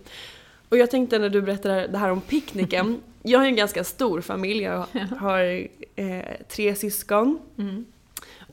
Och 0.68 0.76
jag 0.78 0.90
tänkte 0.90 1.18
när 1.18 1.28
du 1.28 1.42
berättade 1.42 1.86
det 1.86 1.98
här 1.98 2.10
om 2.10 2.20
picknicken. 2.20 3.00
Jag 3.22 3.38
har 3.38 3.44
ju 3.44 3.50
en 3.50 3.56
ganska 3.56 3.84
stor 3.84 4.20
familj. 4.20 4.62
Jag 4.62 4.86
har 5.18 5.68
eh, 5.96 6.24
tre 6.48 6.74
syskon. 6.74 7.38
Mm. 7.58 7.86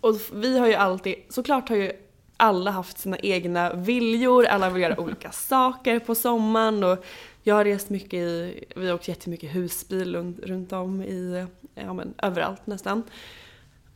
Och 0.01 0.15
vi 0.33 0.59
har 0.59 0.67
ju 0.67 0.73
alltid, 0.73 1.15
såklart 1.29 1.69
har 1.69 1.75
ju 1.75 1.91
alla 2.37 2.71
haft 2.71 2.99
sina 2.99 3.17
egna 3.19 3.73
viljor, 3.73 4.45
alla 4.45 4.69
vill 4.69 4.81
göra 4.81 4.99
olika 4.99 5.31
saker 5.31 5.99
på 5.99 6.15
sommaren 6.15 6.83
och 6.83 7.05
jag 7.43 7.55
har 7.55 7.65
rest 7.65 7.89
mycket 7.89 8.13
i, 8.13 8.63
vi 8.75 8.87
har 8.87 8.95
åkt 8.95 9.07
jättemycket 9.07 9.55
husbil 9.55 10.15
runt, 10.15 10.39
runt 10.39 10.73
om 10.73 11.01
i, 11.01 11.45
ja 11.75 11.93
men 11.93 12.13
överallt 12.17 12.67
nästan. 12.67 13.03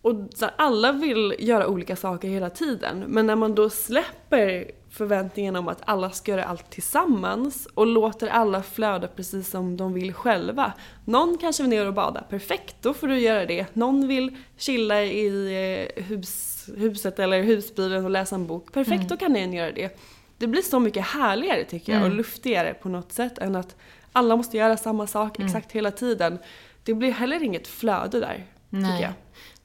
Och 0.04 0.16
så 0.36 0.46
här, 0.46 0.54
alla 0.58 0.92
vill 0.92 1.36
göra 1.40 1.68
olika 1.68 1.96
saker 1.96 2.28
hela 2.28 2.50
tiden. 2.50 3.04
Men 3.08 3.28
när 3.28 3.36
man 3.36 3.56
då 3.56 3.70
släpper 3.70 4.72
förväntningen 4.90 5.56
om 5.56 5.68
att 5.68 5.82
alla 5.86 6.10
ska 6.10 6.32
göra 6.32 6.44
allt 6.44 6.70
tillsammans 6.70 7.68
och 7.74 7.88
låter 7.88 8.28
alla 8.28 8.64
flöda 8.64 9.08
precis 9.08 9.50
som 9.50 9.78
de 9.78 9.94
vill 9.94 10.14
själva. 10.14 10.74
Någon 11.06 11.38
kanske 11.38 11.64
vill 11.64 11.70
ner 11.70 11.88
och 11.88 11.94
bada, 11.94 12.22
perfekt, 12.22 12.76
då 12.82 12.94
får 12.94 13.08
du 13.08 13.20
göra 13.20 13.46
det. 13.46 13.66
Någon 13.74 14.08
vill 14.08 14.38
chilla 14.58 15.04
i 15.04 15.88
eh, 15.98 16.04
hus, 16.04 16.70
huset 16.78 17.20
eller 17.20 17.44
husbilen 17.44 18.06
och 18.06 18.12
läsa 18.12 18.36
en 18.36 18.48
bok, 18.48 18.74
perfekt, 18.74 19.10
då 19.10 19.18
kan 19.18 19.34
den 19.34 19.54
göra 19.54 19.72
det. 19.72 20.00
Det 20.38 20.48
blir 20.48 20.62
så 20.62 20.80
mycket 20.80 21.06
härligare 21.08 21.64
tycker 21.64 21.94
jag 21.94 22.04
och 22.04 22.12
luftigare 22.12 22.74
på 22.74 22.90
något 22.90 23.12
sätt 23.12 23.38
än 23.38 23.56
att 23.56 23.76
alla 24.12 24.36
måste 24.36 24.58
göra 24.58 24.78
samma 24.78 25.08
sak 25.08 25.40
exakt 25.40 25.72
hela 25.72 25.92
tiden. 25.92 26.38
Det 26.84 26.94
blir 26.94 27.12
heller 27.12 27.44
inget 27.44 27.68
flöde 27.68 28.20
där, 28.20 28.46
Nej. 28.70 28.92
tycker 28.92 29.04
jag. 29.04 29.14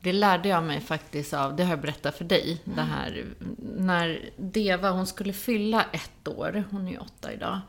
Det 0.01 0.13
lärde 0.13 0.49
jag 0.49 0.65
mig 0.65 0.81
faktiskt 0.81 1.35
av, 1.35 1.57
det 1.57 1.63
har 1.63 1.71
jag 1.71 1.81
berättat 1.81 2.17
för 2.19 2.25
dig, 2.25 2.61
det 2.65 2.83
här 2.83 3.25
när 3.79 4.31
Deva, 4.37 4.91
hon 4.91 5.07
skulle 5.07 5.33
fylla 5.33 5.85
ett 5.93 6.29
år, 6.29 6.65
hon 6.71 6.87
är 6.87 6.93
ju 6.93 6.99
åtta 6.99 7.33
idag. 7.33 7.61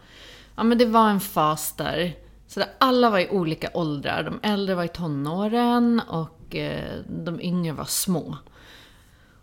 Ja 0.55 0.63
men 0.63 0.77
det 0.77 0.85
var 0.85 1.09
en 1.09 1.19
fas 1.19 1.73
där, 1.73 2.13
så 2.47 2.59
där 2.59 2.69
alla 2.77 3.09
var 3.09 3.19
i 3.19 3.29
olika 3.29 3.69
åldrar. 3.73 4.23
De 4.23 4.49
äldre 4.49 4.75
var 4.75 4.83
i 4.83 4.87
tonåren 4.87 6.01
och 6.07 6.55
eh, 6.55 6.99
de 7.07 7.41
yngre 7.41 7.73
var 7.73 7.85
små. 7.85 8.37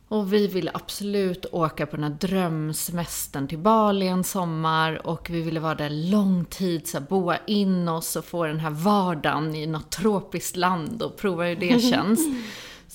Och 0.08 0.32
vi 0.32 0.46
ville 0.46 0.70
absolut 0.74 1.46
åka 1.52 1.86
på 1.86 1.96
den 1.96 2.04
här 2.04 2.18
drömsemestern 2.20 3.48
till 3.48 3.58
Bali 3.58 4.08
en 4.08 4.24
sommar 4.24 5.06
och 5.06 5.30
vi 5.30 5.42
ville 5.42 5.60
vara 5.60 5.74
där 5.74 5.90
lång 5.90 6.44
tid, 6.44 6.86
så 6.86 6.98
här, 6.98 7.06
boa 7.06 7.38
in 7.46 7.88
oss 7.88 8.16
och 8.16 8.24
få 8.24 8.46
den 8.46 8.60
här 8.60 8.70
vardagen 8.70 9.54
i 9.54 9.66
något 9.66 9.90
tropiskt 9.90 10.56
land 10.56 11.02
och 11.02 11.16
prova 11.16 11.44
hur 11.44 11.56
det 11.56 11.80
känns. 11.90 12.20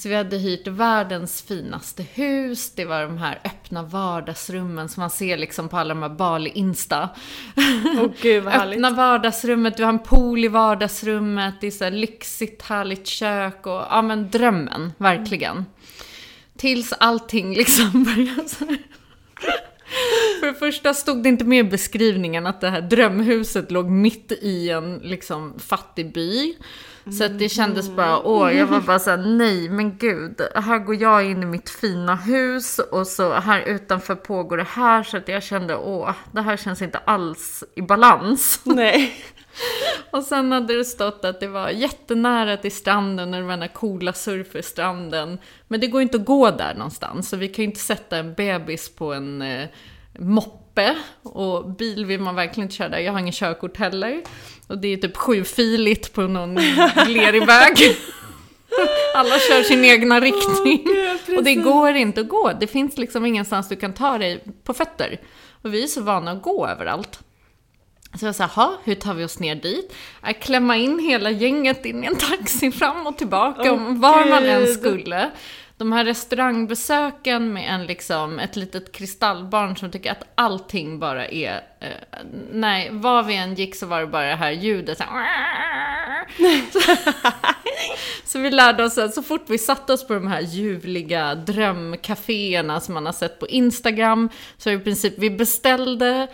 Så 0.01 0.09
vi 0.09 0.15
hade 0.15 0.37
hyrt 0.37 0.67
världens 0.67 1.41
finaste 1.41 2.03
hus, 2.03 2.71
det 2.75 2.85
var 2.85 3.01
de 3.01 3.17
här 3.17 3.39
öppna 3.45 3.83
vardagsrummen 3.83 4.89
som 4.89 5.01
man 5.01 5.09
ser 5.09 5.37
liksom 5.37 5.69
på 5.69 5.77
alla 5.77 5.93
de 5.93 6.01
här 6.03 6.09
Bali-insta. 6.09 7.09
Åh 7.99 8.11
gud 8.21 8.43
vad 8.43 8.53
härligt. 8.53 8.77
Öppna 8.77 8.89
vardagsrummet, 8.89 9.77
du 9.77 9.83
har 9.83 9.89
en 9.89 9.99
pool 9.99 10.45
i 10.45 10.47
vardagsrummet, 10.47 11.53
det 11.61 11.67
är 11.67 11.71
så 11.71 11.83
här 11.83 11.91
lyxigt, 11.91 12.61
härligt 12.61 13.07
kök 13.07 13.67
och 13.67 13.81
ja 13.89 14.01
men 14.01 14.29
drömmen, 14.29 14.93
verkligen. 14.97 15.65
Tills 16.57 16.93
allting 16.93 17.53
liksom 17.55 18.03
började 18.03 18.49
så 18.49 18.65
här. 18.65 18.77
För 20.39 20.47
det 20.47 20.53
första 20.53 20.93
stod 20.93 21.23
det 21.23 21.29
inte 21.29 21.45
med 21.45 21.65
i 21.65 21.69
beskrivningen 21.69 22.47
att 22.47 22.61
det 22.61 22.69
här 22.69 22.81
drömhuset 22.81 23.71
låg 23.71 23.89
mitt 23.89 24.31
i 24.31 24.69
en 24.69 24.97
liksom 24.97 25.59
fattig 25.59 26.13
by. 26.13 26.55
Så 27.17 27.23
att 27.23 27.39
det 27.39 27.49
kändes 27.49 27.89
bara, 27.89 28.19
åh, 28.19 28.57
jag 28.57 28.67
var 28.67 28.81
bara 28.81 28.99
såhär, 28.99 29.17
nej 29.17 29.69
men 29.69 29.97
gud, 29.97 30.41
här 30.55 30.79
går 30.79 30.95
jag 30.95 31.25
in 31.25 31.43
i 31.43 31.45
mitt 31.45 31.69
fina 31.69 32.15
hus 32.15 32.79
och 32.79 33.07
så 33.07 33.33
här 33.33 33.61
utanför 33.61 34.15
pågår 34.15 34.57
det 34.57 34.67
här. 34.69 35.03
Så 35.03 35.17
att 35.17 35.27
jag 35.27 35.43
kände, 35.43 35.75
åh, 35.75 36.11
det 36.31 36.41
här 36.41 36.57
känns 36.57 36.81
inte 36.81 36.97
alls 36.97 37.63
i 37.75 37.81
balans. 37.81 38.61
Nej. 38.63 39.13
Och 40.11 40.23
sen 40.23 40.51
hade 40.51 40.77
det 40.77 40.85
stått 40.85 41.25
att 41.25 41.39
det 41.39 41.47
var 41.47 41.69
jättenära 41.69 42.57
till 42.57 42.71
stranden 42.71 43.33
och 43.33 43.39
det 43.39 43.45
var 43.45 43.51
den 43.51 43.61
här 43.61 43.73
coola 43.73 44.13
surferstranden. 44.13 45.37
Men 45.67 45.79
det 45.79 45.87
går 45.87 46.01
inte 46.01 46.17
att 46.17 46.25
gå 46.25 46.51
där 46.51 46.73
någonstans, 46.73 47.29
så 47.29 47.37
vi 47.37 47.47
kan 47.47 47.63
ju 47.63 47.69
inte 47.69 47.79
sätta 47.79 48.17
en 48.17 48.33
bebis 48.33 48.95
på 48.95 49.13
en 49.13 49.41
eh, 49.41 49.67
moppe. 50.19 50.95
Och 51.23 51.69
bil 51.69 52.05
vill 52.05 52.19
man 52.19 52.35
verkligen 52.35 52.65
inte 52.65 52.75
köra 52.75 52.89
där. 52.89 52.99
Jag 52.99 53.11
har 53.11 53.19
ingen 53.19 53.33
körkort 53.33 53.77
heller. 53.77 54.23
Och 54.71 54.77
det 54.77 54.87
är 54.93 54.97
typ 54.97 55.17
sjufiligt 55.17 56.13
på 56.13 56.21
någon 56.21 56.55
lerig 57.07 57.45
väg. 57.45 57.77
Alla 59.15 59.39
kör 59.39 59.63
sin 59.63 59.85
egna 59.85 60.19
riktning. 60.19 60.83
Gud, 61.27 61.37
och 61.37 61.43
det 61.43 61.55
går 61.55 61.89
inte 61.95 62.21
att 62.21 62.27
gå. 62.27 62.51
Det 62.59 62.67
finns 62.67 62.97
liksom 62.97 63.25
ingenstans 63.25 63.69
du 63.69 63.75
kan 63.75 63.93
ta 63.93 64.17
dig 64.17 64.43
på 64.63 64.73
fötter. 64.73 65.19
Och 65.61 65.73
vi 65.73 65.83
är 65.83 65.87
så 65.87 66.01
vana 66.01 66.31
att 66.31 66.41
gå 66.41 66.67
överallt. 66.67 67.19
Så 68.19 68.25
jag 68.25 68.35
sa, 68.35 68.45
"Ha, 68.45 68.77
hur 68.83 68.95
tar 68.95 69.13
vi 69.13 69.23
oss 69.23 69.39
ner 69.39 69.55
dit? 69.55 69.93
Att 70.21 70.39
klämma 70.39 70.77
in 70.77 70.99
hela 70.99 71.29
gänget 71.31 71.85
in 71.85 72.03
i 72.03 72.07
en 72.07 72.15
taxi 72.15 72.71
fram 72.71 73.07
och 73.07 73.17
tillbaka, 73.17 73.71
om 73.71 74.01
var 74.01 74.25
man 74.29 74.45
än 74.45 74.67
skulle. 74.67 75.31
De 75.81 75.91
här 75.91 76.05
restaurangbesöken 76.05 77.53
med 77.53 77.73
en 77.73 77.85
liksom, 77.85 78.39
ett 78.39 78.55
litet 78.55 78.91
kristallbarn 78.91 79.77
som 79.77 79.91
tycker 79.91 80.11
att 80.11 80.23
allting 80.35 80.99
bara 80.99 81.27
är... 81.27 81.63
Eh, 81.79 81.89
nej, 82.51 82.89
var 82.91 83.23
vi 83.23 83.35
än 83.35 83.55
gick 83.55 83.75
så 83.75 83.85
var 83.85 83.99
det 83.99 84.07
bara 84.07 84.25
det 84.25 84.35
här 84.35 84.51
ljudet. 84.51 84.97
Så, 84.97 85.03
här, 85.03 86.27
så 88.25 88.39
vi 88.39 88.51
lärde 88.51 88.83
oss 88.83 88.97
att 88.97 89.13
så 89.13 89.23
fort 89.23 89.45
vi 89.47 89.57
satte 89.57 89.93
oss 89.93 90.07
på 90.07 90.13
de 90.13 90.27
här 90.27 90.41
ljuvliga 90.41 91.35
drömcaféerna 91.35 92.79
som 92.79 92.93
man 92.93 93.05
har 93.05 93.13
sett 93.13 93.39
på 93.39 93.47
Instagram, 93.47 94.29
så 94.57 94.69
i 94.69 94.79
princip 94.79 95.13
vi 95.17 95.29
beställde 95.29 96.27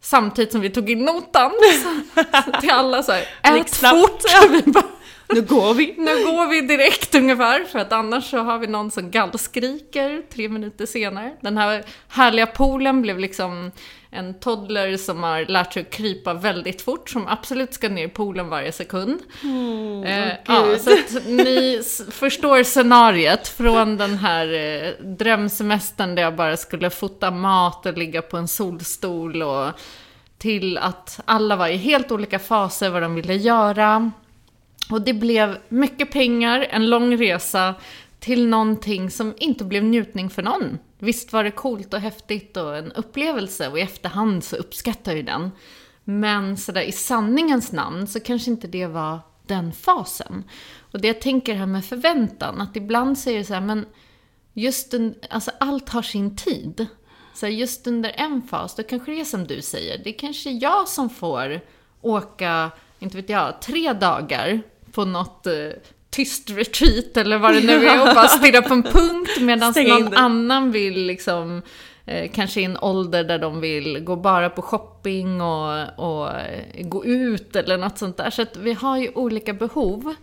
samtidigt 0.00 0.52
som 0.52 0.60
vi 0.60 0.70
tog 0.70 0.90
in 0.90 1.04
notan. 1.04 1.52
Så, 1.82 2.22
så 2.44 2.60
till 2.60 2.70
alla 2.70 3.02
så 3.02 3.12
här, 3.12 3.28
ät 3.42 3.76
fort! 3.76 4.22
Vi 4.50 4.62
bara, 4.72 4.84
Nu 5.34 5.42
går 5.42 5.74
vi. 5.74 5.86
nu 5.98 6.24
går 6.24 6.48
vi 6.48 6.60
direkt 6.60 7.14
ungefär, 7.14 7.64
för 7.64 7.78
att 7.78 7.92
annars 7.92 8.30
så 8.30 8.38
har 8.38 8.58
vi 8.58 8.66
någon 8.66 8.90
som 8.90 9.10
gallskriker 9.10 10.22
tre 10.34 10.48
minuter 10.48 10.86
senare. 10.86 11.32
Den 11.40 11.58
här 11.58 11.84
härliga 12.08 12.46
poolen 12.46 13.02
blev 13.02 13.18
liksom 13.18 13.70
en 14.14 14.40
toddler 14.40 14.96
som 14.96 15.22
har 15.22 15.44
lärt 15.44 15.72
sig 15.72 15.82
att 15.82 15.90
krypa 15.90 16.34
väldigt 16.34 16.82
fort, 16.82 17.10
som 17.10 17.28
absolut 17.28 17.74
ska 17.74 17.88
ner 17.88 18.04
i 18.04 18.08
poolen 18.08 18.48
varje 18.48 18.72
sekund. 18.72 19.20
eh, 20.06 20.32
ja, 20.46 20.78
så 20.78 20.90
att 20.90 21.26
ni 21.26 21.82
förstår 22.10 22.62
scenariet 22.62 23.48
från 23.48 23.96
den 23.96 24.18
här 24.18 24.54
eh, 24.54 25.04
drömsemestern 25.04 26.14
där 26.14 26.22
jag 26.22 26.36
bara 26.36 26.56
skulle 26.56 26.90
fota 26.90 27.30
mat 27.30 27.86
och 27.86 27.98
ligga 27.98 28.22
på 28.22 28.36
en 28.36 28.48
solstol 28.48 29.42
och 29.42 29.70
till 30.38 30.78
att 30.78 31.20
alla 31.24 31.56
var 31.56 31.68
i 31.68 31.76
helt 31.76 32.12
olika 32.12 32.38
faser 32.38 32.90
vad 32.90 33.02
de 33.02 33.14
ville 33.14 33.34
göra. 33.34 34.10
Och 34.92 35.02
det 35.02 35.12
blev 35.12 35.58
mycket 35.68 36.12
pengar, 36.12 36.66
en 36.70 36.90
lång 36.90 37.16
resa 37.16 37.74
till 38.20 38.48
någonting 38.48 39.10
som 39.10 39.34
inte 39.38 39.64
blev 39.64 39.84
njutning 39.84 40.30
för 40.30 40.42
någon. 40.42 40.78
Visst 40.98 41.32
var 41.32 41.44
det 41.44 41.50
coolt 41.50 41.94
och 41.94 42.00
häftigt 42.00 42.56
och 42.56 42.76
en 42.76 42.92
upplevelse 42.92 43.68
och 43.68 43.78
i 43.78 43.82
efterhand 43.82 44.44
så 44.44 44.56
uppskattar 44.56 45.12
ju 45.12 45.22
den. 45.22 45.50
Men 46.04 46.56
sådär 46.56 46.82
i 46.82 46.92
sanningens 46.92 47.72
namn 47.72 48.06
så 48.06 48.20
kanske 48.20 48.50
inte 48.50 48.66
det 48.66 48.86
var 48.86 49.18
den 49.46 49.72
fasen. 49.72 50.44
Och 50.92 51.00
det 51.00 51.08
jag 51.08 51.20
tänker 51.20 51.54
här 51.54 51.66
med 51.66 51.84
förväntan, 51.84 52.60
att 52.60 52.76
ibland 52.76 53.18
så 53.18 53.30
är 53.30 53.38
det 53.38 53.44
så 53.44 53.54
här, 53.54 53.60
men 53.60 53.86
just 54.52 54.94
en, 54.94 55.14
alltså 55.30 55.50
allt 55.60 55.88
har 55.88 56.02
sin 56.02 56.36
tid. 56.36 56.86
Så 57.34 57.46
just 57.46 57.86
under 57.86 58.12
en 58.16 58.42
fas, 58.42 58.74
då 58.74 58.82
kanske 58.82 59.12
det 59.12 59.20
är 59.20 59.24
som 59.24 59.46
du 59.46 59.62
säger, 59.62 59.98
det 60.04 60.10
är 60.10 60.18
kanske 60.18 60.50
jag 60.50 60.88
som 60.88 61.10
får 61.10 61.60
åka, 62.00 62.70
inte 62.98 63.16
vet 63.16 63.28
jag, 63.28 63.62
tre 63.62 63.92
dagar 63.92 64.62
på 64.92 65.04
något 65.04 65.46
eh, 65.46 65.52
tyst 66.10 66.50
retreat 66.50 67.16
eller 67.16 67.38
vad 67.38 67.54
det 67.54 67.60
nu 67.60 67.86
är 67.86 68.00
och 68.00 68.14
bara 68.14 68.28
stirra 68.28 68.62
på 68.62 68.74
en 68.74 68.82
punkt 68.82 69.40
medan 69.40 69.74
någon 69.88 70.14
annan 70.14 70.72
vill 70.72 71.06
liksom 71.06 71.62
eh, 72.06 72.30
kanske 72.30 72.60
i 72.60 72.64
en 72.64 72.78
ålder 72.78 73.24
där 73.24 73.38
de 73.38 73.60
vill 73.60 74.00
gå 74.00 74.16
bara 74.16 74.50
på 74.50 74.62
shopping 74.62 75.40
och, 75.40 75.98
och 75.98 76.30
eh, 76.30 76.86
gå 76.86 77.04
ut 77.04 77.56
eller 77.56 77.78
något 77.78 77.98
sånt 77.98 78.16
där. 78.16 78.30
Så 78.30 78.42
att 78.42 78.56
vi 78.56 78.72
har 78.72 78.96
ju 78.96 79.10
olika 79.14 79.52
behov. 79.52 80.14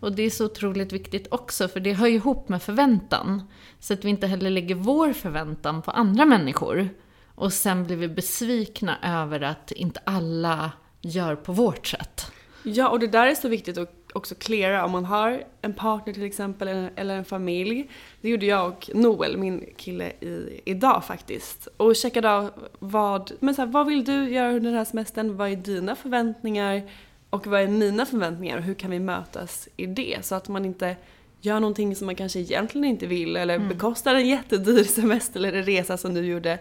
Och 0.00 0.12
det 0.12 0.22
är 0.22 0.30
så 0.30 0.44
otroligt 0.44 0.92
viktigt 0.92 1.26
också, 1.30 1.68
för 1.68 1.80
det 1.80 1.92
hör 1.92 2.06
ihop 2.06 2.48
med 2.48 2.62
förväntan. 2.62 3.42
Så 3.80 3.94
att 3.94 4.04
vi 4.04 4.10
inte 4.10 4.26
heller 4.26 4.50
lägger 4.50 4.74
vår 4.74 5.12
förväntan 5.12 5.82
på 5.82 5.90
andra 5.90 6.24
människor. 6.24 6.88
Och 7.34 7.52
sen 7.52 7.84
blir 7.84 7.96
vi 7.96 8.08
besvikna 8.08 9.22
över 9.22 9.40
att 9.40 9.72
inte 9.72 10.00
alla 10.04 10.70
gör 11.00 11.36
på 11.36 11.52
vårt 11.52 11.86
sätt. 11.86 12.32
Ja, 12.62 12.88
och 12.88 13.00
det 13.00 13.06
där 13.06 13.26
är 13.26 13.34
så 13.34 13.48
viktigt 13.48 13.78
att 13.78 14.05
också 14.16 14.34
cleara 14.34 14.84
om 14.84 14.90
man 14.90 15.04
har 15.04 15.44
en 15.62 15.72
partner 15.72 16.14
till 16.14 16.24
exempel 16.24 16.88
eller 16.96 17.16
en 17.16 17.24
familj. 17.24 17.90
Det 18.20 18.28
gjorde 18.28 18.46
jag 18.46 18.66
och 18.66 18.90
Noel, 18.94 19.36
min 19.36 19.64
kille, 19.76 20.08
i, 20.20 20.60
idag 20.64 21.04
faktiskt. 21.04 21.68
Och 21.76 21.96
checkade 21.96 22.32
av 22.32 22.50
vad, 22.78 23.32
men 23.40 23.54
så 23.54 23.62
här, 23.62 23.68
vad 23.68 23.86
vill 23.86 24.04
du 24.04 24.30
göra 24.30 24.48
under 24.48 24.70
den 24.70 24.78
här 24.78 24.84
semestern? 24.84 25.36
Vad 25.36 25.50
är 25.50 25.56
dina 25.56 25.96
förväntningar? 25.96 26.82
Och 27.30 27.46
vad 27.46 27.60
är 27.60 27.68
mina 27.68 28.06
förväntningar? 28.06 28.58
Och 28.58 28.62
hur 28.62 28.74
kan 28.74 28.90
vi 28.90 29.00
mötas 29.00 29.68
i 29.76 29.86
det? 29.86 30.18
Så 30.22 30.34
att 30.34 30.48
man 30.48 30.64
inte 30.64 30.96
gör 31.40 31.60
någonting 31.60 31.96
som 31.96 32.06
man 32.06 32.14
kanske 32.14 32.38
egentligen 32.38 32.84
inte 32.84 33.06
vill 33.06 33.36
eller 33.36 33.54
mm. 33.54 33.68
bekostar 33.68 34.14
en 34.14 34.28
jättedyr 34.28 34.84
semester 35.00 35.40
eller 35.40 35.62
resa 35.62 35.96
som 35.96 36.14
du 36.14 36.26
gjorde. 36.26 36.58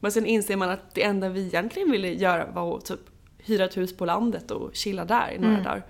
Men 0.00 0.12
sen 0.12 0.26
inser 0.26 0.56
man 0.56 0.70
att 0.70 0.94
det 0.94 1.02
enda 1.02 1.28
vi 1.28 1.46
egentligen 1.46 1.90
ville 1.90 2.08
göra 2.08 2.46
var 2.50 2.76
att 2.76 2.84
typ 2.84 3.00
hyra 3.38 3.64
ett 3.64 3.76
hus 3.76 3.96
på 3.96 4.04
landet 4.04 4.50
och 4.50 4.70
chilla 4.72 5.04
där 5.04 5.30
i 5.30 5.38
några 5.38 5.54
mm. 5.54 5.64
dagar. 5.64 5.82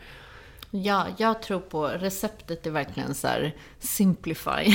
Ja, 0.74 1.06
jag 1.16 1.42
tror 1.42 1.60
på 1.60 1.86
receptet 1.86 2.66
är 2.66 2.70
verkligen 2.70 3.14
så 3.14 3.26
här, 3.26 3.56
simplify. 3.78 4.50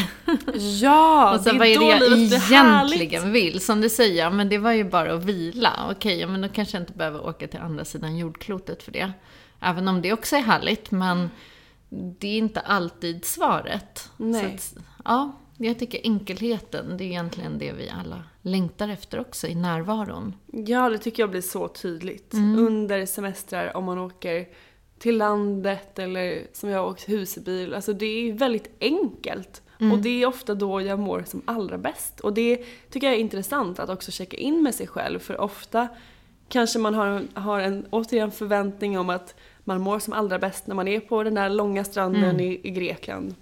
Ja, 0.82 1.36
och 1.36 1.42
sen, 1.42 1.58
vad 1.58 1.68
är 1.68 1.80
det 1.80 1.86
jag 1.86 2.02
egentligen 2.02 2.66
härligt. 2.66 3.24
vill? 3.24 3.60
Som 3.62 3.82
du 3.82 3.90
säger, 3.90 4.30
men 4.30 4.50
det 4.50 4.58
var 4.58 4.72
ju 4.72 4.84
bara 4.84 5.14
att 5.14 5.24
vila. 5.24 5.88
Okej, 5.92 6.26
men 6.26 6.42
då 6.42 6.50
kanske 6.50 6.78
jag 6.78 6.82
inte 6.82 6.94
behöver 6.94 7.28
åka 7.28 7.48
till 7.48 7.60
andra 7.60 7.86
sidan 7.86 8.18
jordklotet 8.18 8.84
för 8.84 8.92
det. 8.92 9.12
Även 9.60 9.88
om 9.88 10.02
det 10.02 10.14
också 10.14 10.36
är 10.36 10.42
härligt, 10.42 10.92
men 10.92 11.30
det 11.90 12.28
är 12.28 12.38
inte 12.38 12.60
alltid 12.60 13.26
svaret. 13.26 14.12
Nej. 14.18 14.46
Att, 14.46 14.74
ja, 15.06 15.32
jag 15.58 15.80
tycker 15.80 16.02
enkelheten, 16.04 16.98
det 16.98 17.04
är 17.04 17.08
egentligen 17.08 17.60
det 17.60 17.72
vi 17.72 17.90
alla 17.90 18.24
längtar 18.42 18.90
efter 18.90 19.20
också 19.20 19.48
i 19.48 19.56
närvaron. 19.56 20.36
Ja, 20.46 20.90
det 20.90 20.98
tycker 20.98 21.24
jag 21.24 21.30
blir 21.30 21.42
så 21.42 21.68
tydligt. 21.68 22.34
Mm. 22.34 22.60
Under 22.60 23.06
semestrar, 23.06 23.78
om 23.78 23.84
man 23.84 23.98
åker 23.98 24.48
till 25.00 25.18
landet 25.18 26.00
eller 26.00 26.48
som 26.54 26.70
jag 26.70 26.80
har 26.80 26.90
åkt 26.90 27.10
husbil. 27.10 27.74
Alltså 27.74 27.94
det 27.94 28.06
är 28.06 28.34
väldigt 28.34 28.70
enkelt. 28.82 29.62
Mm. 29.80 29.92
Och 29.92 30.00
det 30.00 30.24
är 30.24 30.28
ofta 30.28 30.56
då 30.56 30.82
jag 30.82 31.00
mår 31.00 31.24
som 31.28 31.42
allra 31.46 31.78
bäst. 31.78 32.20
Och 32.20 32.34
det 32.34 32.64
tycker 32.90 33.08
jag 33.08 33.16
är 33.16 33.20
intressant 33.20 33.80
att 33.80 33.90
också 33.90 34.12
checka 34.12 34.38
in 34.38 34.64
med 34.64 34.76
sig 34.76 34.88
själv. 34.88 35.20
För 35.20 35.42
ofta 35.42 35.88
kanske 36.50 36.80
man 36.80 36.94
har, 36.94 37.24
har 37.34 37.60
en 37.60 37.86
återigen 37.90 38.32
förväntning 38.32 39.00
om 39.00 39.10
att 39.10 39.36
man 39.64 39.82
mår 39.82 40.00
som 40.00 40.14
allra 40.14 40.40
bäst 40.40 40.68
när 40.68 40.76
man 40.76 40.88
är 40.88 41.00
på 41.00 41.24
den 41.24 41.34
där 41.34 41.50
långa 41.50 41.84
stranden 41.84 42.24
mm. 42.24 42.40
i, 42.40 42.60
i, 42.64 42.72
Grekland. 42.72 43.36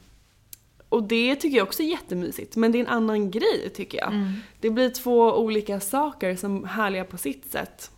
Och 0.89 1.03
det 1.03 1.35
tycker 1.35 1.57
jag 1.57 1.67
också 1.67 1.83
är 1.83 1.87
jättemysigt. 1.87 2.55
Men 2.55 2.71
det 2.71 2.77
är 2.77 2.79
en 2.79 2.87
annan 2.87 3.31
grej 3.31 3.71
tycker 3.75 3.97
jag. 3.97 4.13
Mm. 4.13 4.33
Det 4.59 4.69
blir 4.69 4.89
två 4.89 5.33
olika 5.33 5.79
saker 5.79 6.35
som 6.35 6.63
är 6.63 6.67
härliga 6.67 7.05
på 7.05 7.17
sitt 7.17 7.51
sätt. 7.51 7.91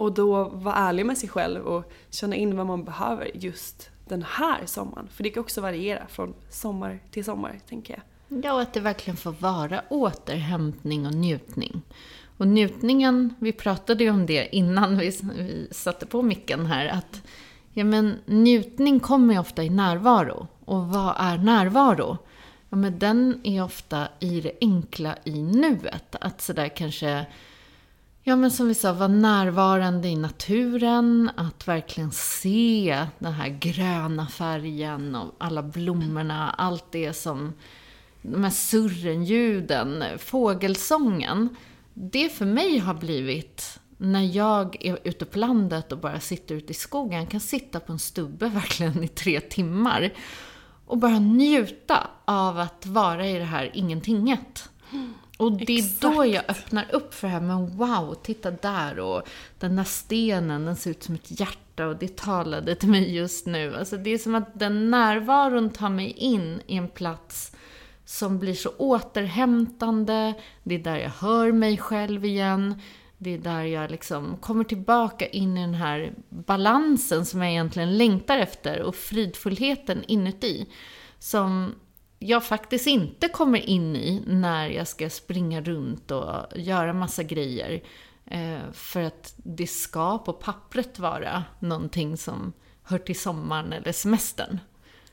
Och 0.00 0.12
då 0.12 0.44
vara 0.48 0.74
ärlig 0.74 1.06
med 1.06 1.18
sig 1.18 1.28
själv 1.28 1.66
och 1.66 1.92
känna 2.10 2.36
in 2.36 2.56
vad 2.56 2.66
man 2.66 2.84
behöver 2.84 3.30
just 3.34 3.90
den 4.08 4.22
här 4.22 4.66
sommaren. 4.66 5.08
För 5.12 5.22
det 5.22 5.30
kan 5.30 5.40
också 5.40 5.60
variera 5.60 6.06
från 6.06 6.34
sommar 6.50 7.00
till 7.10 7.24
sommar, 7.24 7.60
tänker 7.68 7.94
jag. 7.94 8.44
Ja, 8.44 8.54
och 8.54 8.60
att 8.60 8.72
det 8.72 8.80
verkligen 8.80 9.16
får 9.16 9.32
vara 9.32 9.82
återhämtning 9.88 11.06
och 11.06 11.14
njutning. 11.14 11.82
Och 12.36 12.46
njutningen, 12.46 13.34
vi 13.38 13.52
pratade 13.52 14.04
ju 14.04 14.10
om 14.10 14.26
det 14.26 14.56
innan 14.56 14.98
vi, 14.98 15.18
vi 15.36 15.68
satte 15.70 16.06
på 16.06 16.22
micken 16.22 16.66
här, 16.66 16.86
att 16.86 17.22
ja, 17.72 17.84
men 17.84 18.18
njutning 18.26 19.00
kommer 19.00 19.34
ju 19.34 19.40
ofta 19.40 19.64
i 19.64 19.70
närvaro. 19.70 20.46
Och 20.64 20.86
vad 20.86 21.14
är 21.18 21.38
närvaro? 21.38 22.18
Ja, 22.68 22.76
men 22.76 22.98
den 22.98 23.40
är 23.44 23.64
ofta 23.64 24.08
i 24.20 24.40
det 24.40 24.52
enkla 24.60 25.16
i 25.24 25.42
nuet. 25.42 26.16
Att 26.20 26.40
sådär 26.40 26.68
kanske 26.68 27.26
Ja, 28.22 28.36
men 28.36 28.50
som 28.50 28.68
vi 28.68 28.74
sa, 28.74 28.92
vara 28.92 29.08
närvarande 29.08 30.08
i 30.08 30.16
naturen, 30.16 31.30
att 31.36 31.68
verkligen 31.68 32.12
se 32.12 33.06
den 33.18 33.32
här 33.32 33.48
gröna 33.48 34.26
färgen 34.26 35.14
och 35.14 35.34
alla 35.38 35.62
blommorna, 35.62 36.50
allt 36.50 36.84
det 36.90 37.12
som, 37.12 37.52
de 38.22 38.44
här 38.44 38.50
surrenljuden, 38.50 40.04
fågelsången. 40.18 41.56
Det 41.94 42.28
för 42.28 42.46
mig 42.46 42.78
har 42.78 42.94
blivit, 42.94 43.80
när 43.96 44.36
jag 44.36 44.76
är 44.84 44.98
ute 45.04 45.24
på 45.24 45.38
landet 45.38 45.92
och 45.92 45.98
bara 45.98 46.20
sitter 46.20 46.54
ute 46.54 46.70
i 46.70 46.74
skogen, 46.74 47.26
kan 47.26 47.40
sitta 47.40 47.80
på 47.80 47.92
en 47.92 47.98
stubbe 47.98 48.48
verkligen 48.54 49.04
i 49.04 49.08
tre 49.08 49.40
timmar 49.40 50.12
och 50.86 50.98
bara 50.98 51.18
njuta 51.18 52.10
av 52.24 52.58
att 52.58 52.86
vara 52.86 53.26
i 53.26 53.38
det 53.38 53.44
här 53.44 53.70
ingentinget. 53.74 54.70
Mm. 54.92 55.14
Och 55.40 55.52
det 55.52 55.72
är 55.72 55.78
Exakt. 55.78 56.00
då 56.00 56.26
jag 56.26 56.44
öppnar 56.48 56.86
upp 56.94 57.14
för 57.14 57.26
det 57.28 57.32
här, 57.32 57.40
men 57.40 57.76
wow, 57.76 58.14
titta 58.22 58.50
där 58.50 58.98
och 58.98 59.22
den 59.58 59.76
där 59.76 59.84
stenen, 59.84 60.64
den 60.64 60.76
ser 60.76 60.90
ut 60.90 61.02
som 61.02 61.14
ett 61.14 61.40
hjärta 61.40 61.86
och 61.86 61.96
det 61.96 62.16
talade 62.16 62.74
till 62.74 62.88
mig 62.88 63.14
just 63.14 63.46
nu. 63.46 63.76
Alltså 63.76 63.96
det 63.96 64.10
är 64.10 64.18
som 64.18 64.34
att 64.34 64.58
den 64.58 64.90
närvaron 64.90 65.70
tar 65.70 65.88
mig 65.88 66.10
in 66.10 66.60
i 66.66 66.76
en 66.76 66.88
plats 66.88 67.52
som 68.04 68.38
blir 68.38 68.54
så 68.54 68.68
återhämtande, 68.68 70.34
det 70.62 70.74
är 70.74 70.78
där 70.78 70.96
jag 70.96 71.10
hör 71.10 71.52
mig 71.52 71.78
själv 71.78 72.24
igen, 72.24 72.80
det 73.18 73.34
är 73.34 73.38
där 73.38 73.62
jag 73.62 73.90
liksom 73.90 74.36
kommer 74.36 74.64
tillbaka 74.64 75.26
in 75.26 75.58
i 75.58 75.60
den 75.60 75.74
här 75.74 76.12
balansen 76.28 77.26
som 77.26 77.42
jag 77.42 77.50
egentligen 77.50 77.98
längtar 77.98 78.38
efter 78.38 78.82
och 78.82 78.94
fridfullheten 78.94 80.04
inuti. 80.06 80.66
Som 81.18 81.74
jag 82.22 82.44
faktiskt 82.44 82.86
inte 82.86 83.28
kommer 83.28 83.68
in 83.68 83.96
i 83.96 84.22
när 84.26 84.68
jag 84.68 84.88
ska 84.88 85.10
springa 85.10 85.60
runt 85.60 86.10
och 86.10 86.58
göra 86.58 86.92
massa 86.92 87.22
grejer. 87.22 87.82
Eh, 88.26 88.72
för 88.72 89.02
att 89.02 89.34
det 89.36 89.66
ska 89.66 90.18
på 90.18 90.32
pappret 90.32 90.98
vara 90.98 91.44
någonting 91.58 92.16
som 92.16 92.52
hör 92.82 92.98
till 92.98 93.20
sommaren 93.20 93.72
eller 93.72 93.92
semestern. 93.92 94.58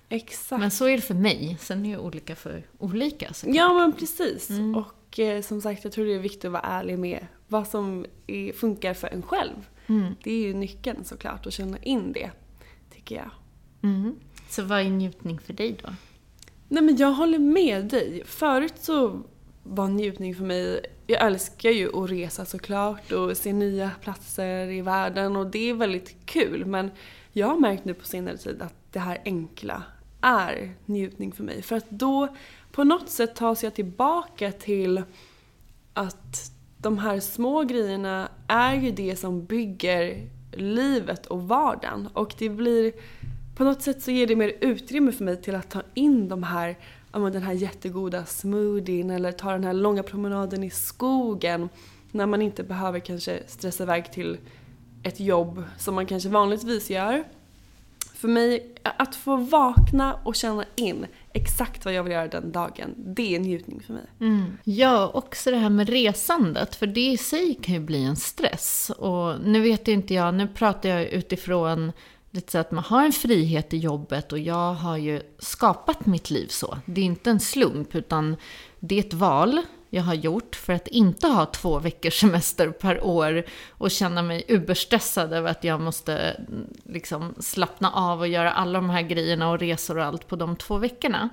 Exakt. 0.09 0.59
Men 0.59 0.71
så 0.71 0.85
är 0.85 0.95
det 0.95 1.01
för 1.01 1.13
mig. 1.13 1.57
Sen 1.59 1.85
är 1.85 1.91
det 1.91 1.97
olika 1.97 2.35
för 2.35 2.63
olika 2.77 3.33
såklart. 3.33 3.55
Ja 3.55 3.73
men 3.73 3.93
precis. 3.93 4.49
Mm. 4.49 4.75
Och 4.75 5.19
eh, 5.19 5.41
som 5.41 5.61
sagt, 5.61 5.83
jag 5.83 5.93
tror 5.93 6.05
det 6.05 6.13
är 6.13 6.19
viktigt 6.19 6.45
att 6.45 6.51
vara 6.51 6.63
ärlig 6.63 6.99
med 6.99 7.27
vad 7.47 7.67
som 7.67 8.05
är, 8.27 8.53
funkar 8.53 8.93
för 8.93 9.07
en 9.07 9.21
själv. 9.21 9.69
Mm. 9.87 10.15
Det 10.23 10.31
är 10.31 10.39
ju 10.39 10.53
nyckeln 10.53 11.05
såklart, 11.05 11.47
att 11.47 11.53
känna 11.53 11.77
in 11.77 12.11
det. 12.13 12.31
Tycker 12.93 13.15
jag. 13.15 13.29
Mm. 13.83 14.15
Så 14.49 14.63
vad 14.63 14.79
är 14.79 14.89
njutning 14.89 15.39
för 15.39 15.53
dig 15.53 15.77
då? 15.83 15.89
Nej 16.67 16.83
men 16.83 16.97
jag 16.97 17.11
håller 17.11 17.39
med 17.39 17.85
dig. 17.85 18.23
Förut 18.25 18.73
så 18.79 19.21
var 19.63 19.87
njutning 19.87 20.35
för 20.35 20.43
mig, 20.43 20.81
jag 21.07 21.25
älskar 21.25 21.69
ju 21.69 22.03
att 22.03 22.09
resa 22.09 22.45
såklart 22.45 23.11
och 23.11 23.37
se 23.37 23.53
nya 23.53 23.91
platser 24.01 24.69
i 24.69 24.81
världen 24.81 25.35
och 25.35 25.47
det 25.47 25.69
är 25.69 25.73
väldigt 25.73 26.15
kul 26.25 26.65
men 26.65 26.91
jag 27.33 27.47
har 27.47 27.57
märkt 27.57 27.85
nu 27.85 27.93
på 27.93 28.05
senare 28.05 28.37
tid 28.37 28.61
att 28.61 28.75
det 28.91 28.99
här 28.99 29.21
enkla 29.25 29.83
är 30.21 30.73
njutning 30.85 31.31
för 31.31 31.43
mig. 31.43 31.61
För 31.61 31.75
att 31.75 31.89
då 31.89 32.27
på 32.71 32.83
något 32.83 33.09
sätt 33.09 33.35
tas 33.35 33.63
jag 33.63 33.73
tillbaka 33.73 34.51
till 34.51 35.03
att 35.93 36.51
de 36.77 36.97
här 36.97 37.19
små 37.19 37.63
grejerna 37.63 38.29
är 38.47 38.75
ju 38.75 38.91
det 38.91 39.15
som 39.15 39.45
bygger 39.45 40.29
livet 40.51 41.25
och 41.25 41.47
vardagen. 41.47 42.09
Och 42.13 42.35
det 42.37 42.49
blir 42.49 42.93
på 43.57 43.63
något 43.63 43.81
sätt 43.81 44.01
så 44.01 44.11
ger 44.11 44.27
det 44.27 44.35
mer 44.35 44.53
utrymme 44.61 45.11
för 45.11 45.23
mig 45.23 45.41
till 45.41 45.55
att 45.55 45.69
ta 45.69 45.81
in 45.93 46.29
de 46.29 46.43
här, 46.43 46.75
den 47.11 47.43
här 47.43 47.53
jättegoda 47.53 48.25
smoothien 48.25 49.09
eller 49.09 49.31
ta 49.31 49.51
den 49.51 49.63
här 49.63 49.73
långa 49.73 50.03
promenaden 50.03 50.63
i 50.63 50.69
skogen 50.69 51.69
när 52.11 52.25
man 52.25 52.41
inte 52.41 52.63
behöver 52.63 52.99
kanske 52.99 53.39
stressa 53.47 53.83
iväg 53.83 54.11
till 54.11 54.37
ett 55.03 55.19
jobb 55.19 55.63
som 55.77 55.95
man 55.95 56.05
kanske 56.05 56.29
vanligtvis 56.29 56.89
gör. 56.89 57.23
För 58.13 58.27
mig, 58.27 58.75
att 58.83 59.15
få 59.15 59.35
vakna 59.35 60.19
och 60.23 60.35
känna 60.35 60.65
in 60.75 61.05
exakt 61.33 61.85
vad 61.85 61.93
jag 61.93 62.03
vill 62.03 62.13
göra 62.13 62.27
den 62.27 62.51
dagen. 62.51 62.93
Det 62.97 63.35
är 63.35 63.39
njutning 63.39 63.81
för 63.85 63.93
mig. 63.93 64.05
Mm. 64.19 64.57
Ja, 64.63 65.11
också 65.13 65.51
det 65.51 65.57
här 65.57 65.69
med 65.69 65.89
resandet, 65.89 66.75
för 66.75 66.87
det 66.87 67.11
i 67.11 67.17
sig 67.17 67.59
kan 67.61 67.73
ju 67.73 67.79
bli 67.81 68.03
en 68.03 68.15
stress. 68.15 68.91
Och 68.97 69.41
nu 69.41 69.61
vet 69.61 69.87
ju 69.87 69.91
inte 69.91 70.13
jag, 70.13 70.33
nu 70.33 70.47
pratar 70.47 70.89
jag 70.89 71.03
utifrån 71.03 71.91
lite 72.31 72.51
så 72.51 72.57
att 72.57 72.71
man 72.71 72.83
har 72.83 73.05
en 73.05 73.11
frihet 73.11 73.73
i 73.73 73.77
jobbet 73.77 74.31
och 74.31 74.39
jag 74.39 74.73
har 74.73 74.97
ju 74.97 75.21
skapat 75.39 76.05
mitt 76.05 76.29
liv 76.29 76.47
så. 76.47 76.77
Det 76.85 77.01
är 77.01 77.05
inte 77.05 77.29
en 77.29 77.39
slump, 77.39 77.95
utan 77.95 78.35
det 78.79 78.95
är 78.95 78.99
ett 78.99 79.13
val 79.13 79.61
jag 79.89 80.03
har 80.03 80.13
gjort 80.13 80.55
för 80.55 80.73
att 80.73 80.87
inte 80.87 81.27
ha 81.27 81.45
två 81.45 81.79
veckors 81.79 82.19
semester 82.19 82.69
per 82.69 83.03
år 83.03 83.43
och 83.69 83.91
känna 83.91 84.21
mig 84.21 84.43
uberstressad 84.47 85.33
över 85.33 85.51
att 85.51 85.63
jag 85.63 85.81
måste 85.81 86.17
mm, 86.17 86.67
liksom 86.83 87.35
slappna 87.39 87.91
av 87.91 88.19
och 88.19 88.27
göra 88.27 88.51
alla 88.51 88.79
de 88.79 88.89
här 88.89 89.01
grejerna 89.01 89.49
och 89.49 89.59
resor 89.59 89.97
och 89.97 90.05
allt 90.05 90.27
på 90.27 90.35
de 90.35 90.55
två 90.55 90.77
veckorna. 90.77 91.29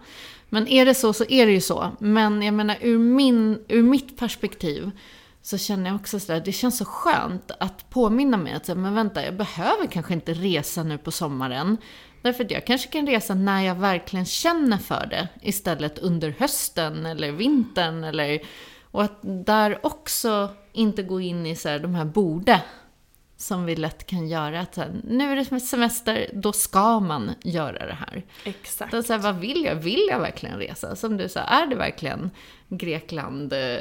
Men 0.48 0.68
är 0.68 0.84
det 0.84 0.94
så 0.94 1.12
så 1.12 1.24
är 1.28 1.46
det 1.46 1.52
ju 1.52 1.60
så. 1.60 1.90
Men 1.98 2.42
jag 2.42 2.54
menar 2.54 2.76
ur, 2.80 2.98
min, 2.98 3.64
ur 3.68 3.82
mitt 3.82 4.18
perspektiv 4.18 4.90
så 5.44 5.58
känner 5.58 5.90
jag 5.90 5.96
också 5.96 6.20
sådär, 6.20 6.42
det 6.44 6.52
känns 6.52 6.78
så 6.78 6.84
skönt 6.84 7.50
att 7.60 7.90
påminna 7.90 8.36
mig 8.36 8.52
att 8.52 8.68
men 8.68 8.94
vänta, 8.94 9.24
jag 9.24 9.36
behöver 9.36 9.86
kanske 9.86 10.14
inte 10.14 10.32
resa 10.32 10.82
nu 10.82 10.98
på 10.98 11.10
sommaren. 11.10 11.76
Därför 12.22 12.44
att 12.44 12.50
jag 12.50 12.66
kanske 12.66 12.88
kan 12.88 13.06
resa 13.06 13.34
när 13.34 13.62
jag 13.62 13.74
verkligen 13.74 14.24
känner 14.24 14.78
för 14.78 15.06
det 15.10 15.28
istället 15.42 15.98
under 15.98 16.34
hösten 16.38 17.06
eller 17.06 17.32
vintern 17.32 18.04
eller 18.04 18.40
och 18.90 19.04
att 19.04 19.18
där 19.22 19.86
också 19.86 20.48
inte 20.72 21.02
gå 21.02 21.20
in 21.20 21.46
i 21.46 21.56
så 21.56 21.68
här, 21.68 21.78
de 21.78 21.94
här 21.94 22.04
borde 22.04 22.62
som 23.36 23.64
vi 23.64 23.76
lätt 23.76 24.06
kan 24.06 24.28
göra. 24.28 24.60
Att 24.60 24.76
här, 24.76 25.00
nu 25.04 25.32
är 25.32 25.36
det 25.36 25.60
semester, 25.60 26.30
då 26.32 26.52
ska 26.52 27.00
man 27.00 27.30
göra 27.42 27.86
det 27.86 27.94
här. 27.94 28.22
Exakt. 28.44 28.92
Då, 28.92 29.02
så 29.02 29.12
här, 29.12 29.20
vad 29.20 29.36
vill 29.36 29.64
jag? 29.64 29.74
Vill 29.74 30.06
jag 30.10 30.20
verkligen 30.20 30.58
resa? 30.58 30.96
Som 30.96 31.16
du 31.16 31.28
sa, 31.28 31.40
är 31.40 31.66
det 31.66 31.76
verkligen 31.76 32.30
Grekland, 32.68 33.52
eh, 33.52 33.78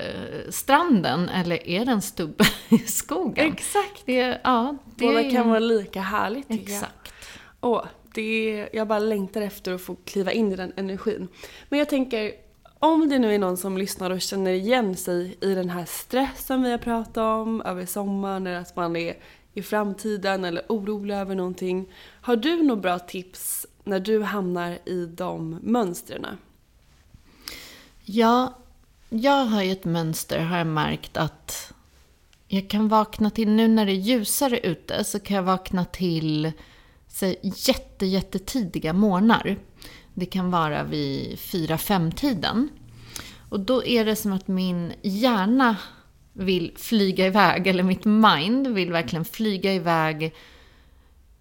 stranden 0.50 1.30
eller 1.30 1.68
är 1.68 1.86
det 1.86 1.92
en 1.92 2.02
stubbe 2.02 2.46
i 2.70 2.78
skogen? 2.78 3.54
Exakt. 3.54 4.06
Det, 4.06 4.40
ja, 4.44 4.78
det 4.96 5.06
Båda 5.06 5.32
kan 5.32 5.50
vara 5.50 5.60
lika 5.60 6.02
härligt 6.02 6.48
tycker 6.48 6.72
jag. 6.72 6.82
Exakt. 6.82 7.14
Åh, 7.62 7.86
det 8.14 8.60
är, 8.60 8.70
jag 8.74 8.88
bara 8.88 9.00
längtar 9.00 9.42
efter 9.42 9.74
att 9.74 9.82
få 9.82 9.96
kliva 9.96 10.32
in 10.32 10.52
i 10.52 10.56
den 10.56 10.74
energin. 10.76 11.28
Men 11.70 11.80
jag 11.80 11.90
tänker, 11.90 12.32
om 12.80 13.10
det 13.10 13.20
nu 13.20 13.36
är 13.36 13.40
någon 13.40 13.58
som 13.58 13.78
lyssnar 13.78 14.12
och 14.12 14.22
känner 14.22 14.52
igen 14.52 14.96
sig 14.96 15.38
i 15.42 15.56
den 15.56 15.70
här 15.70 15.86
stressen 15.86 16.64
vi 16.64 16.72
har 16.72 16.78
pratat 16.78 17.18
om 17.18 17.62
över 17.62 17.86
sommaren, 17.86 18.48
eller 18.48 18.60
att 18.60 18.76
man 18.76 18.96
är 18.96 19.16
i 19.54 19.62
framtiden 19.62 20.46
eller 20.46 20.64
orolig 20.70 21.16
över 21.16 21.36
någonting. 21.36 21.92
Har 22.22 22.36
du 22.36 22.64
några 22.64 22.82
bra 22.82 23.00
tips 23.00 23.68
när 23.84 24.00
du 24.00 24.24
hamnar 24.24 24.80
i 24.86 25.06
de 25.06 25.60
mönstren? 25.62 26.26
Ja, 28.04 28.58
jag 29.10 29.46
har 29.46 29.64
ju 29.64 29.72
ett 29.72 29.86
mönster, 29.86 30.40
har 30.40 30.58
jag 30.58 30.68
märkt 30.68 31.18
att 31.18 31.74
jag 32.48 32.70
kan 32.70 32.88
vakna 32.88 33.30
till, 33.30 33.50
nu 33.50 33.68
när 33.68 33.86
det 33.86 33.92
är 33.92 33.96
ljusare 33.96 34.60
ute, 34.60 35.04
så 35.04 35.20
kan 35.20 35.36
jag 35.36 35.44
vakna 35.44 35.86
till 35.86 36.52
säg, 37.08 37.40
jätte, 37.42 38.06
jättetidiga 38.06 38.94
morgnar. 38.94 39.58
Det 40.14 40.26
kan 40.26 40.52
vara 40.52 40.84
vid 40.84 41.38
4-5 41.38 42.12
tiden. 42.12 42.70
Och 43.50 43.60
då 43.60 43.84
är 43.84 44.06
det 44.06 44.16
som 44.16 44.34
att 44.34 44.48
min 44.48 44.94
hjärna 45.02 45.76
vill 46.34 46.74
flyga 46.78 47.28
iväg, 47.28 47.68
eller 47.68 47.84
mitt 47.84 48.06
mind 48.06 48.68
vill 48.68 48.92
verkligen 48.92 49.26
flyga 49.26 49.74
iväg 49.74 50.34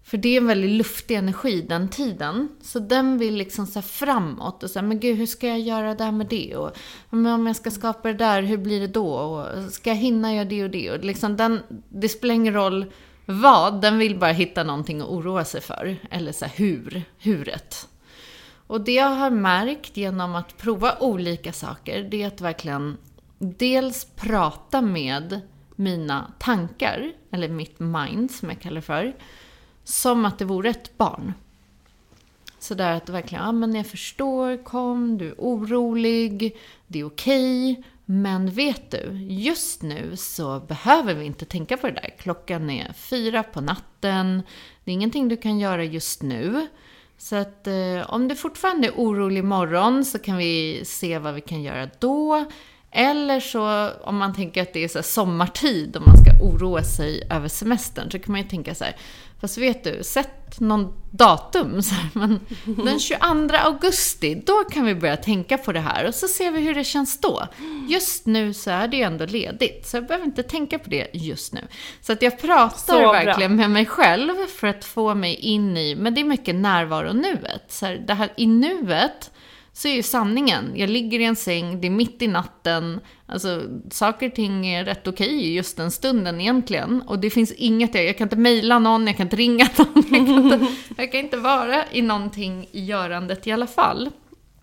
för 0.03 0.17
det 0.17 0.29
är 0.29 0.37
en 0.37 0.47
väldigt 0.47 0.71
luftig 0.71 1.15
energi 1.15 1.61
den 1.61 1.89
tiden. 1.89 2.49
Så 2.61 2.79
den 2.79 3.17
vill 3.17 3.35
liksom 3.35 3.67
så 3.67 3.81
framåt 3.81 4.63
och 4.63 4.69
säga, 4.69 4.83
men 4.83 4.99
gud 4.99 5.17
hur 5.17 5.25
ska 5.25 5.47
jag 5.47 5.59
göra 5.59 5.95
det 5.95 6.03
här 6.03 6.11
med 6.11 6.27
det? 6.27 6.55
Och 6.55 6.77
men 7.09 7.33
om 7.33 7.47
jag 7.47 7.55
ska 7.55 7.71
skapa 7.71 8.07
det 8.07 8.13
där, 8.13 8.41
hur 8.41 8.57
blir 8.57 8.79
det 8.79 8.87
då? 8.87 9.13
Och 9.15 9.71
ska 9.71 9.89
jag 9.89 9.97
hinna 9.97 10.33
göra 10.33 10.45
det 10.45 10.63
och 10.63 10.69
det? 10.69 10.91
Och 10.91 11.05
liksom 11.05 11.37
den, 11.37 11.59
det 11.89 12.09
spelar 12.09 12.35
ingen 12.35 12.53
roll 12.53 12.85
vad, 13.25 13.81
den 13.81 13.97
vill 13.97 14.19
bara 14.19 14.31
hitta 14.31 14.63
någonting 14.63 15.01
att 15.01 15.07
oroa 15.07 15.45
sig 15.45 15.61
för. 15.61 15.97
Eller 16.11 16.31
så 16.31 16.45
här, 16.45 16.53
hur, 16.55 17.03
huret. 17.17 17.87
Och 18.67 18.81
det 18.81 18.93
jag 18.93 19.09
har 19.09 19.29
märkt 19.29 19.97
genom 19.97 20.35
att 20.35 20.57
prova 20.57 20.97
olika 20.99 21.53
saker, 21.53 22.03
det 22.11 22.23
är 22.23 22.27
att 22.27 22.41
verkligen 22.41 22.97
dels 23.43 24.05
prata 24.05 24.81
med 24.81 25.41
mina 25.75 26.33
tankar, 26.39 27.11
eller 27.31 27.49
mitt 27.49 27.79
mind 27.79 28.31
som 28.31 28.49
jag 28.49 28.61
kallar 28.61 28.75
det 28.75 28.81
för, 28.81 29.15
som 29.83 30.25
att 30.25 30.39
det 30.39 30.45
vore 30.45 30.69
ett 30.69 30.97
barn. 30.97 31.33
Så 32.59 32.73
där 32.73 32.91
att 32.91 33.09
verkligen, 33.09 33.43
ja 33.43 33.51
men 33.51 33.75
jag 33.75 33.87
förstår, 33.87 34.63
kom, 34.63 35.17
du 35.17 35.27
är 35.27 35.35
orolig, 35.37 36.57
det 36.87 36.99
är 36.99 37.03
okej. 37.03 37.83
Men 38.05 38.49
vet 38.49 38.91
du, 38.91 39.27
just 39.29 39.81
nu 39.81 40.15
så 40.17 40.59
behöver 40.59 41.13
vi 41.13 41.25
inte 41.25 41.45
tänka 41.45 41.77
på 41.77 41.87
det 41.87 41.93
där. 41.93 42.15
Klockan 42.19 42.69
är 42.69 42.93
fyra 42.93 43.43
på 43.43 43.61
natten, 43.61 44.43
det 44.83 44.91
är 44.91 44.93
ingenting 44.93 45.27
du 45.27 45.37
kan 45.37 45.59
göra 45.59 45.83
just 45.83 46.21
nu. 46.21 46.67
Så 47.17 47.35
att 47.35 47.67
eh, 47.67 48.09
om 48.09 48.27
du 48.27 48.35
fortfarande 48.35 48.87
är 48.87 48.91
orolig 48.91 49.39
imorgon 49.39 50.05
så 50.05 50.19
kan 50.19 50.37
vi 50.37 50.81
se 50.85 51.19
vad 51.19 51.33
vi 51.33 51.41
kan 51.41 51.61
göra 51.61 51.89
då. 51.99 52.45
Eller 52.95 53.39
så 53.39 53.89
om 54.03 54.17
man 54.17 54.35
tänker 54.35 54.61
att 54.61 54.73
det 54.73 54.83
är 54.83 54.87
så 54.87 55.03
sommartid 55.03 55.95
och 55.95 56.07
man 56.07 56.17
ska 56.17 56.31
oroa 56.45 56.83
sig 56.83 57.27
över 57.29 57.47
semestern 57.47 58.11
så 58.11 58.19
kan 58.19 58.31
man 58.31 58.41
ju 58.41 58.47
tänka 58.47 58.75
så 58.75 58.83
här, 58.83 58.95
fast 59.41 59.57
vet 59.57 59.83
du, 59.83 60.03
sätt 60.03 60.59
någon 60.59 60.93
datum 61.11 61.81
så 61.81 61.95
här, 61.95 62.09
men 62.13 62.39
den 62.65 62.99
22 62.99 63.55
augusti, 63.55 64.43
då 64.45 64.63
kan 64.63 64.85
vi 64.85 64.95
börja 64.95 65.17
tänka 65.17 65.57
på 65.57 65.71
det 65.71 65.79
här 65.79 66.07
och 66.07 66.15
så 66.15 66.27
ser 66.27 66.51
vi 66.51 66.61
hur 66.61 66.75
det 66.75 66.83
känns 66.83 67.21
då. 67.21 67.47
Just 67.89 68.25
nu 68.25 68.53
så 68.53 68.71
är 68.71 68.87
det 68.87 68.97
ju 68.97 69.03
ändå 69.03 69.25
ledigt, 69.25 69.87
så 69.87 69.97
jag 69.97 70.07
behöver 70.07 70.25
inte 70.25 70.43
tänka 70.43 70.79
på 70.79 70.89
det 70.89 71.07
just 71.13 71.53
nu. 71.53 71.61
Så 72.01 72.13
att 72.13 72.21
jag 72.21 72.39
pratar 72.41 72.99
verkligen 72.99 73.55
med 73.55 73.71
mig 73.71 73.85
själv 73.85 74.33
för 74.59 74.67
att 74.67 74.85
få 74.85 75.15
mig 75.15 75.35
in 75.35 75.77
i, 75.77 75.95
men 75.95 76.13
det 76.13 76.21
är 76.21 76.25
mycket 76.25 76.55
närvaro 76.55 77.13
nuet. 77.13 77.63
Så 77.67 77.85
här, 77.85 78.03
det 78.07 78.13
här 78.13 78.29
i 78.35 78.47
nuet 78.47 79.31
så 79.75 79.87
är 79.87 79.93
ju 79.93 80.03
sanningen, 80.03 80.71
jag 80.75 80.89
ligger 80.89 81.19
i 81.19 81.23
en 81.23 81.35
säng, 81.35 81.81
det 81.81 81.87
är 81.87 81.91
mitt 81.91 82.21
i 82.21 82.27
natten, 82.27 82.99
alltså 83.25 83.63
saker 83.91 84.27
och 84.27 84.35
ting 84.35 84.67
är 84.67 84.85
rätt 84.85 85.07
okej 85.07 85.43
i 85.43 85.53
just 85.53 85.77
den 85.77 85.91
stunden 85.91 86.41
egentligen. 86.41 87.01
Och 87.01 87.19
det 87.19 87.29
finns 87.29 87.51
inget, 87.51 87.95
jag 87.95 88.17
kan 88.17 88.25
inte 88.25 88.35
mejla 88.35 88.79
någon, 88.79 89.07
jag 89.07 89.17
kan 89.17 89.25
inte 89.25 89.35
ringa 89.35 89.69
någon, 89.77 90.03
jag 90.11 90.27
kan 90.27 90.27
inte, 90.27 90.67
jag 90.97 91.11
kan 91.11 91.19
inte 91.19 91.37
vara 91.37 91.83
i 91.91 92.01
någonting 92.01 92.67
i 92.71 92.85
görandet 92.85 93.47
i 93.47 93.51
alla 93.51 93.67
fall. 93.67 94.09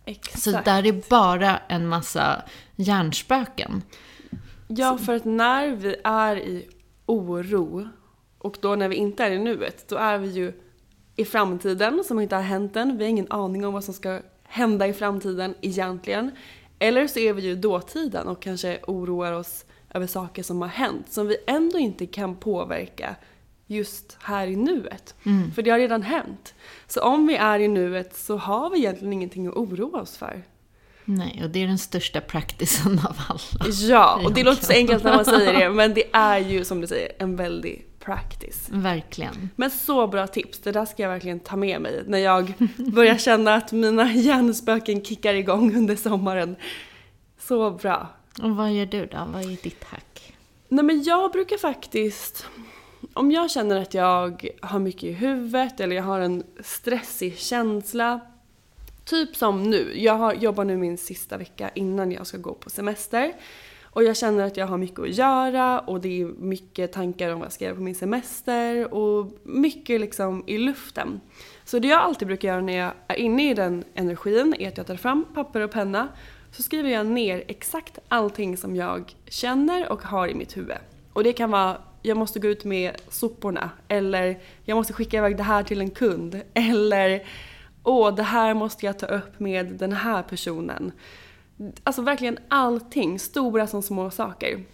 Exakt. 0.05 0.43
Så 0.43 0.51
där 0.51 0.87
är 0.87 1.11
bara 1.11 1.59
en 1.59 1.89
massa 1.89 2.43
hjärnspöken. 2.77 3.83
Ja, 4.69 4.99
för 4.99 5.15
att 5.15 5.25
när 5.25 5.69
vi 5.69 5.97
är 6.05 6.37
i 6.37 6.69
oro 7.07 7.89
och 8.39 8.57
då 8.61 8.75
när 8.75 8.89
vi 8.89 8.97
inte 8.97 9.25
är 9.25 9.31
i 9.31 9.39
nuet, 9.39 9.89
då 9.89 9.97
är 9.97 10.19
vi 10.19 10.29
ju 10.29 10.53
i 11.17 11.25
framtiden 11.25 12.05
som 12.05 12.21
inte 12.21 12.37
har 12.37 12.43
hänt 12.43 12.77
än. 12.77 12.99
Vi 12.99 13.05
har 13.05 13.11
ingen 13.11 13.33
aning 13.33 13.67
om 13.67 13.73
vad 13.73 13.85
som 13.85 13.95
ska 13.95 14.21
hända 14.51 14.87
i 14.87 14.93
framtiden 14.93 15.55
egentligen. 15.61 16.31
Eller 16.79 17.07
så 17.07 17.19
är 17.19 17.33
vi 17.33 17.43
ju 17.43 17.57
dåtiden 17.57 18.29
och 18.29 18.43
kanske 18.43 18.79
oroar 18.87 19.33
oss 19.33 19.65
över 19.95 20.07
saker 20.07 20.43
som 20.43 20.63
har 20.63 20.69
hänt 20.69 21.13
som 21.13 21.27
vi 21.27 21.37
ändå 21.47 21.79
inte 21.79 22.07
kan 22.07 22.37
påverka 22.37 23.17
just 23.67 24.17
här 24.21 24.47
i 24.47 24.57
nuet. 24.57 25.15
För 25.55 25.63
det 25.63 25.71
har 25.71 25.79
redan 25.79 26.03
hänt. 26.03 26.55
Så 26.87 27.01
om 27.01 27.27
vi 27.27 27.37
är 27.37 27.59
i 27.59 27.69
nuet 27.69 28.17
så 28.17 28.37
har 28.37 28.71
vi 28.71 28.79
egentligen 28.79 29.13
ingenting 29.13 29.47
att 29.47 29.55
oroa 29.55 30.01
oss 30.01 30.17
för. 30.17 30.43
Nej, 31.05 31.41
och 31.45 31.51
det 31.51 31.63
är 31.63 31.67
den 31.67 31.79
största 31.79 32.21
practicen 32.21 32.99
av 32.99 33.17
alla. 33.29 33.73
Ja, 33.89 34.21
och 34.25 34.33
det 34.33 34.43
låter 34.43 34.65
så 34.65 34.73
enkelt 34.73 35.05
när 35.05 35.17
man 35.17 35.25
säger 35.25 35.53
det, 35.53 35.71
men 35.71 35.95
det 35.95 36.05
är 36.13 36.39
ju 36.39 36.65
som 36.65 36.81
du 36.81 36.87
säger 36.87 37.13
en 37.19 37.37
väldig 37.37 37.87
practice. 38.01 38.69
Verkligen. 38.71 39.51
Men 39.57 39.71
så 39.71 40.07
bra 40.07 40.27
tips, 40.27 40.59
det 40.59 40.73
där 40.73 40.85
ska 40.85 41.03
jag 41.03 41.11
verkligen 41.11 41.41
ta 41.41 41.57
med 41.57 41.81
mig 41.81 42.03
när 42.07 42.19
jag 42.19 42.53
börjar 42.77 43.19
känna 43.19 43.55
att 43.55 43.73
mina 43.73 44.13
hjärnspöken 44.13 45.05
kickar 45.05 45.35
igång 45.35 45.77
under 45.77 45.97
sommaren. 45.97 46.57
Så 47.39 47.71
bra. 47.71 48.09
Och 48.43 48.57
vad 48.57 48.73
gör 48.73 48.87
du 48.87 49.07
då? 49.07 49.29
Vad 49.33 49.43
är 49.43 49.63
ditt 49.63 49.85
hack? 49.85 50.35
Nej 50.69 50.85
men 50.85 51.03
jag 51.03 51.33
brukar 51.33 51.57
faktiskt, 51.57 52.47
om 53.13 53.31
jag 53.31 53.51
känner 53.51 53.77
att 53.83 53.95
jag 53.95 54.49
har 54.63 54.79
mycket 54.79 55.03
i 55.03 55.13
huvudet 55.13 55.81
eller 55.81 55.97
jag 55.97 56.03
har 56.03 56.21
en 56.21 56.43
stressig 56.61 57.39
känsla, 57.39 58.21
typ 59.05 59.37
som 59.37 59.63
nu, 59.63 59.93
jag 59.97 60.15
har, 60.15 60.35
jobbar 60.35 60.65
nu 60.65 60.77
min 60.77 60.99
sista 60.99 61.37
vecka 61.37 61.71
innan 61.75 62.13
jag 62.13 62.27
ska 62.27 62.39
gå 62.39 62.55
på 62.55 62.71
semester. 62.71 63.33
Och 63.91 64.05
jag 64.05 64.17
känner 64.17 64.45
att 64.47 64.57
jag 64.57 64.67
har 64.67 64.79
mycket 64.79 64.99
att 64.99 65.17
göra 65.17 65.81
och 65.81 66.01
det 66.01 66.21
är 66.21 66.27
mycket 66.27 66.93
tankar 66.93 67.31
om 67.31 67.39
vad 67.39 67.47
jag 67.47 67.53
ska 67.53 67.65
göra 67.65 67.75
på 67.75 67.81
min 67.81 67.95
semester 67.95 68.95
och 68.95 69.33
mycket 69.43 70.01
liksom 70.01 70.45
i 70.47 70.59
luften. 70.59 71.21
Så 71.65 71.79
det 71.79 71.89
jag 71.89 72.01
alltid 72.01 72.29
brukar 72.29 72.49
göra 72.49 72.61
när 72.61 72.77
jag 72.77 72.93
är 73.09 73.17
inne 73.17 73.51
i 73.51 73.55
den 73.55 73.85
energin 73.95 74.55
är 74.59 74.69
att 74.69 74.77
jag 74.77 74.87
tar 74.87 74.97
fram 74.97 75.25
papper 75.35 75.61
och 75.61 75.71
penna 75.71 76.09
så 76.53 76.63
skriver 76.63 76.91
jag 76.91 77.07
ner 77.07 77.45
exakt 77.49 77.99
allting 78.09 78.57
som 78.57 78.77
jag 78.77 79.17
känner 79.29 79.93
och 79.93 80.03
har 80.03 80.29
i 80.29 80.35
mitt 80.35 80.57
huvud. 80.57 80.77
Och 81.13 81.25
det 81.25 81.33
kan 81.33 81.51
vara 81.51 81.77
jag 82.03 82.17
måste 82.17 82.39
gå 82.39 82.49
ut 82.49 82.65
med 82.65 82.97
soporna 83.09 83.71
eller 83.89 84.39
jag 84.65 84.77
måste 84.77 84.93
skicka 84.93 85.17
iväg 85.17 85.37
det 85.37 85.43
här 85.43 85.63
till 85.63 85.81
en 85.81 85.91
kund 85.91 86.41
eller 86.55 87.27
åh 87.83 88.15
det 88.15 88.23
här 88.23 88.55
måste 88.55 88.87
jag 88.87 88.99
ta 88.99 89.07
upp 89.07 89.41
med 89.41 89.67
den 89.67 89.93
här 89.93 90.23
personen. 90.23 90.93
Alltså 91.85 92.03
verkligen 92.03 92.39
allting, 92.49 93.19
stora 93.19 93.67
som 93.67 93.83
små 93.83 94.11
saker. 94.11 94.65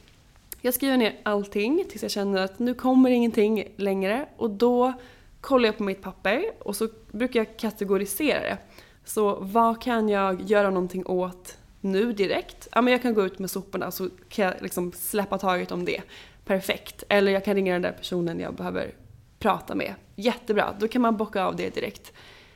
Jag 0.61 0.75
skriver 0.75 0.97
ner 0.97 1.21
allting 1.23 1.85
tills 1.89 2.03
jag 2.03 2.11
känner 2.11 2.45
att 2.45 2.59
nu 2.59 2.75
kommer 2.75 3.11
ingenting 3.11 3.65
längre 3.77 4.27
och 4.37 4.51
då 4.51 4.93
kollar 5.41 5.67
jag 5.67 5.77
på 5.77 5.83
mitt 5.83 6.03
papper 6.03 6.45
och 6.59 6.77
så 6.77 6.89
brukar 7.11 7.41
jag 7.41 7.57
kategorisera 7.57 8.41
det. 8.41 8.59
Så 9.05 9.37
vad 9.41 9.83
kan 9.83 10.09
jag 10.09 10.43
göra 10.43 10.71
någonting 10.71 11.07
åt 11.07 11.59
nu 11.81 12.13
direkt? 12.13 12.69
Ja 12.73 12.83
men 12.83 12.93
jag 12.93 13.03
kan 13.03 13.15
gå 13.15 13.27
ut 13.27 13.39
med 13.39 13.51
soporna 13.51 13.91
så 13.91 14.09
kan 14.29 14.45
jag 14.45 14.55
liksom 14.61 14.93
släppa 14.93 15.39
taget 15.39 15.73
om 15.73 15.85
det. 15.85 16.03
Perfekt. 16.45 17.05
Eller 17.09 17.33
jag 17.33 17.45
kan 17.45 17.55
ringa 17.55 17.73
den 17.73 17.83
där 17.83 17.93
personen 17.93 18.41
jag 18.41 18.55
behöver 18.55 18.95
prata 19.39 19.75
med. 19.75 19.95
Jättebra, 20.17 20.75
då 20.79 20.89
kan 20.89 21.03
man 21.03 21.17
bocka 21.17 21.45
av 21.45 21.57
det 21.57 21.75
direkt. 21.75 22.13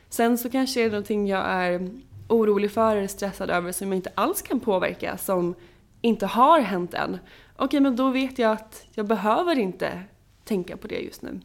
Sen 0.09 0.37
så 0.37 0.49
kanske 0.49 0.79
det 0.79 0.85
är 0.85 0.89
någonting 0.89 1.27
jag 1.27 1.45
är 1.45 1.89
orolig 2.31 2.71
för 2.71 2.95
eller 2.95 3.07
stressad 3.07 3.49
över 3.49 3.71
som 3.71 3.87
jag 3.87 3.95
inte 3.95 4.11
alls 4.15 4.41
kan 4.41 4.59
påverka, 4.59 5.17
som 5.17 5.55
inte 6.01 6.25
har 6.25 6.59
hänt 6.59 6.93
än. 6.93 7.17
Okej, 7.55 7.79
men 7.79 7.95
då 7.95 8.09
vet 8.09 8.39
jag 8.39 8.51
att 8.51 8.85
jag 8.93 9.05
behöver 9.05 9.59
inte 9.59 10.03
tänka 10.43 10.77
på 10.77 10.87
det 10.87 10.99
just 10.99 11.21
nu. 11.21 11.39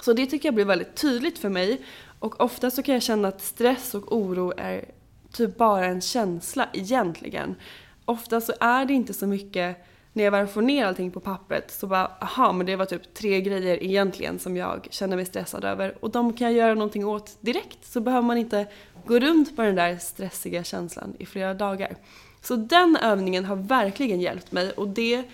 Så 0.00 0.12
det 0.12 0.26
tycker 0.26 0.48
jag 0.48 0.54
blir 0.54 0.64
väldigt 0.64 0.94
tydligt 0.94 1.38
för 1.38 1.48
mig. 1.48 1.80
Och 2.18 2.40
ofta 2.40 2.70
så 2.70 2.82
kan 2.82 2.94
jag 2.94 3.02
känna 3.02 3.28
att 3.28 3.40
stress 3.40 3.94
och 3.94 4.16
oro 4.16 4.52
är 4.56 4.84
typ 5.32 5.56
bara 5.56 5.86
en 5.86 6.00
känsla 6.00 6.68
egentligen. 6.72 7.54
Ofta 8.04 8.40
så 8.40 8.52
är 8.60 8.84
det 8.84 8.92
inte 8.92 9.14
så 9.14 9.26
mycket, 9.26 9.76
när 10.12 10.24
jag 10.24 10.30
väl 10.30 10.46
får 10.46 10.62
ner 10.62 10.86
allting 10.86 11.10
på 11.10 11.20
pappret 11.20 11.70
så 11.70 11.86
bara 11.86 12.06
aha 12.20 12.52
men 12.52 12.66
det 12.66 12.76
var 12.76 12.84
typ 12.84 13.14
tre 13.14 13.40
grejer 13.40 13.82
egentligen 13.82 14.38
som 14.38 14.56
jag 14.56 14.88
känner 14.90 15.16
mig 15.16 15.26
stressad 15.26 15.64
över 15.64 16.04
och 16.04 16.10
de 16.10 16.32
kan 16.32 16.46
jag 16.46 16.56
göra 16.56 16.74
någonting 16.74 17.06
åt 17.06 17.36
direkt 17.40 17.84
så 17.84 18.00
behöver 18.00 18.26
man 18.26 18.38
inte 18.38 18.66
gå 19.06 19.18
runt 19.18 19.56
på 19.56 19.62
den 19.62 19.74
där 19.74 19.96
stressiga 19.96 20.64
känslan 20.64 21.14
i 21.18 21.26
flera 21.26 21.54
dagar. 21.54 21.96
Så 22.40 22.56
den 22.56 22.96
övningen 23.02 23.44
har 23.44 23.56
verkligen 23.56 24.20
hjälpt 24.20 24.52
mig 24.52 24.70
och 24.70 24.88
det 24.88 25.24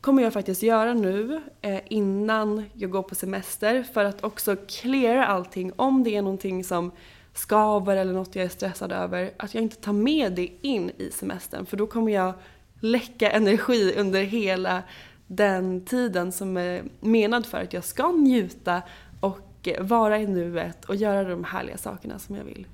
kommer 0.00 0.22
jag 0.22 0.32
faktiskt 0.32 0.62
göra 0.62 0.94
nu 0.94 1.40
eh, 1.60 1.80
innan 1.88 2.64
jag 2.72 2.90
går 2.90 3.02
på 3.02 3.14
semester 3.14 3.82
för 3.82 4.04
att 4.04 4.24
också 4.24 4.56
cleara 4.68 5.26
allting 5.26 5.72
om 5.76 6.04
det 6.04 6.16
är 6.16 6.22
någonting 6.22 6.64
som 6.64 6.92
skaver 7.34 7.96
eller 7.96 8.12
något 8.12 8.34
jag 8.34 8.44
är 8.44 8.48
stressad 8.48 8.92
över. 8.92 9.30
Att 9.36 9.54
jag 9.54 9.62
inte 9.62 9.76
tar 9.76 9.92
med 9.92 10.32
det 10.32 10.48
in 10.62 10.90
i 10.98 11.10
semestern 11.10 11.66
för 11.66 11.76
då 11.76 11.86
kommer 11.86 12.12
jag 12.12 12.32
läcka 12.80 13.30
energi 13.30 13.94
under 13.96 14.22
hela 14.22 14.82
den 15.26 15.84
tiden 15.84 16.32
som 16.32 16.56
är 16.56 16.82
menad 17.00 17.46
för 17.46 17.62
att 17.62 17.72
jag 17.72 17.84
ska 17.84 18.12
njuta 18.12 18.82
och 19.20 19.68
eh, 19.68 19.82
vara 19.82 20.18
i 20.18 20.26
nuet 20.26 20.84
och 20.84 20.96
göra 20.96 21.28
de 21.28 21.44
härliga 21.44 21.76
sakerna 21.76 22.18
som 22.18 22.36
jag 22.36 22.44
vill. 22.44 22.66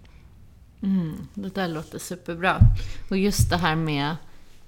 Mm, 0.83 1.29
det 1.35 1.55
där 1.55 1.69
låter 1.69 1.99
superbra. 1.99 2.59
Och 3.11 3.17
just 3.17 3.51
det 3.51 3.57
här 3.57 3.77
med 3.77 4.17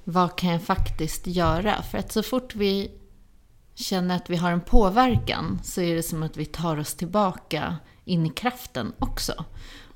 vad 0.04 0.36
kan 0.36 0.50
jag 0.50 0.62
faktiskt 0.62 1.26
göra? 1.26 1.82
För 1.82 1.98
att 1.98 2.12
så 2.12 2.22
fort 2.22 2.54
vi 2.54 2.90
känner 3.74 4.16
att 4.16 4.30
vi 4.30 4.36
har 4.36 4.50
en 4.50 4.60
påverkan 4.60 5.60
så 5.64 5.80
är 5.80 5.94
det 5.94 6.02
som 6.02 6.22
att 6.22 6.36
vi 6.36 6.44
tar 6.44 6.78
oss 6.78 6.94
tillbaka 6.94 7.76
in 8.04 8.26
i 8.26 8.30
kraften 8.30 8.92
också. 8.98 9.44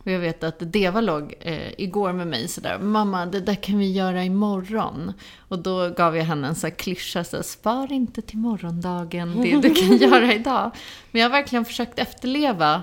Och 0.05 0.11
jag 0.11 0.18
vet 0.18 0.44
att 0.44 0.72
Deva 0.72 1.01
låg 1.01 1.35
eh, 1.40 1.81
igår 1.81 2.12
med 2.12 2.27
mig 2.27 2.48
sådär, 2.48 2.79
mamma 2.79 3.27
det 3.27 3.40
där 3.40 3.55
kan 3.55 3.79
vi 3.79 3.92
göra 3.92 4.25
imorgon. 4.25 5.12
Och 5.38 5.59
då 5.59 5.88
gav 5.90 6.16
jag 6.16 6.25
henne 6.25 6.48
en 6.48 6.55
sån 6.55 6.70
här 6.70 6.77
klyscha, 6.77 7.25
så 7.25 7.42
spar 7.42 7.92
inte 7.92 8.22
till 8.22 8.38
morgondagen 8.38 9.40
det 9.40 9.61
du 9.61 9.75
kan 9.75 9.96
göra 10.11 10.35
idag. 10.35 10.70
Men 11.11 11.22
jag 11.22 11.29
har 11.29 11.33
verkligen 11.33 11.64
försökt 11.64 11.98
efterleva 11.98 12.83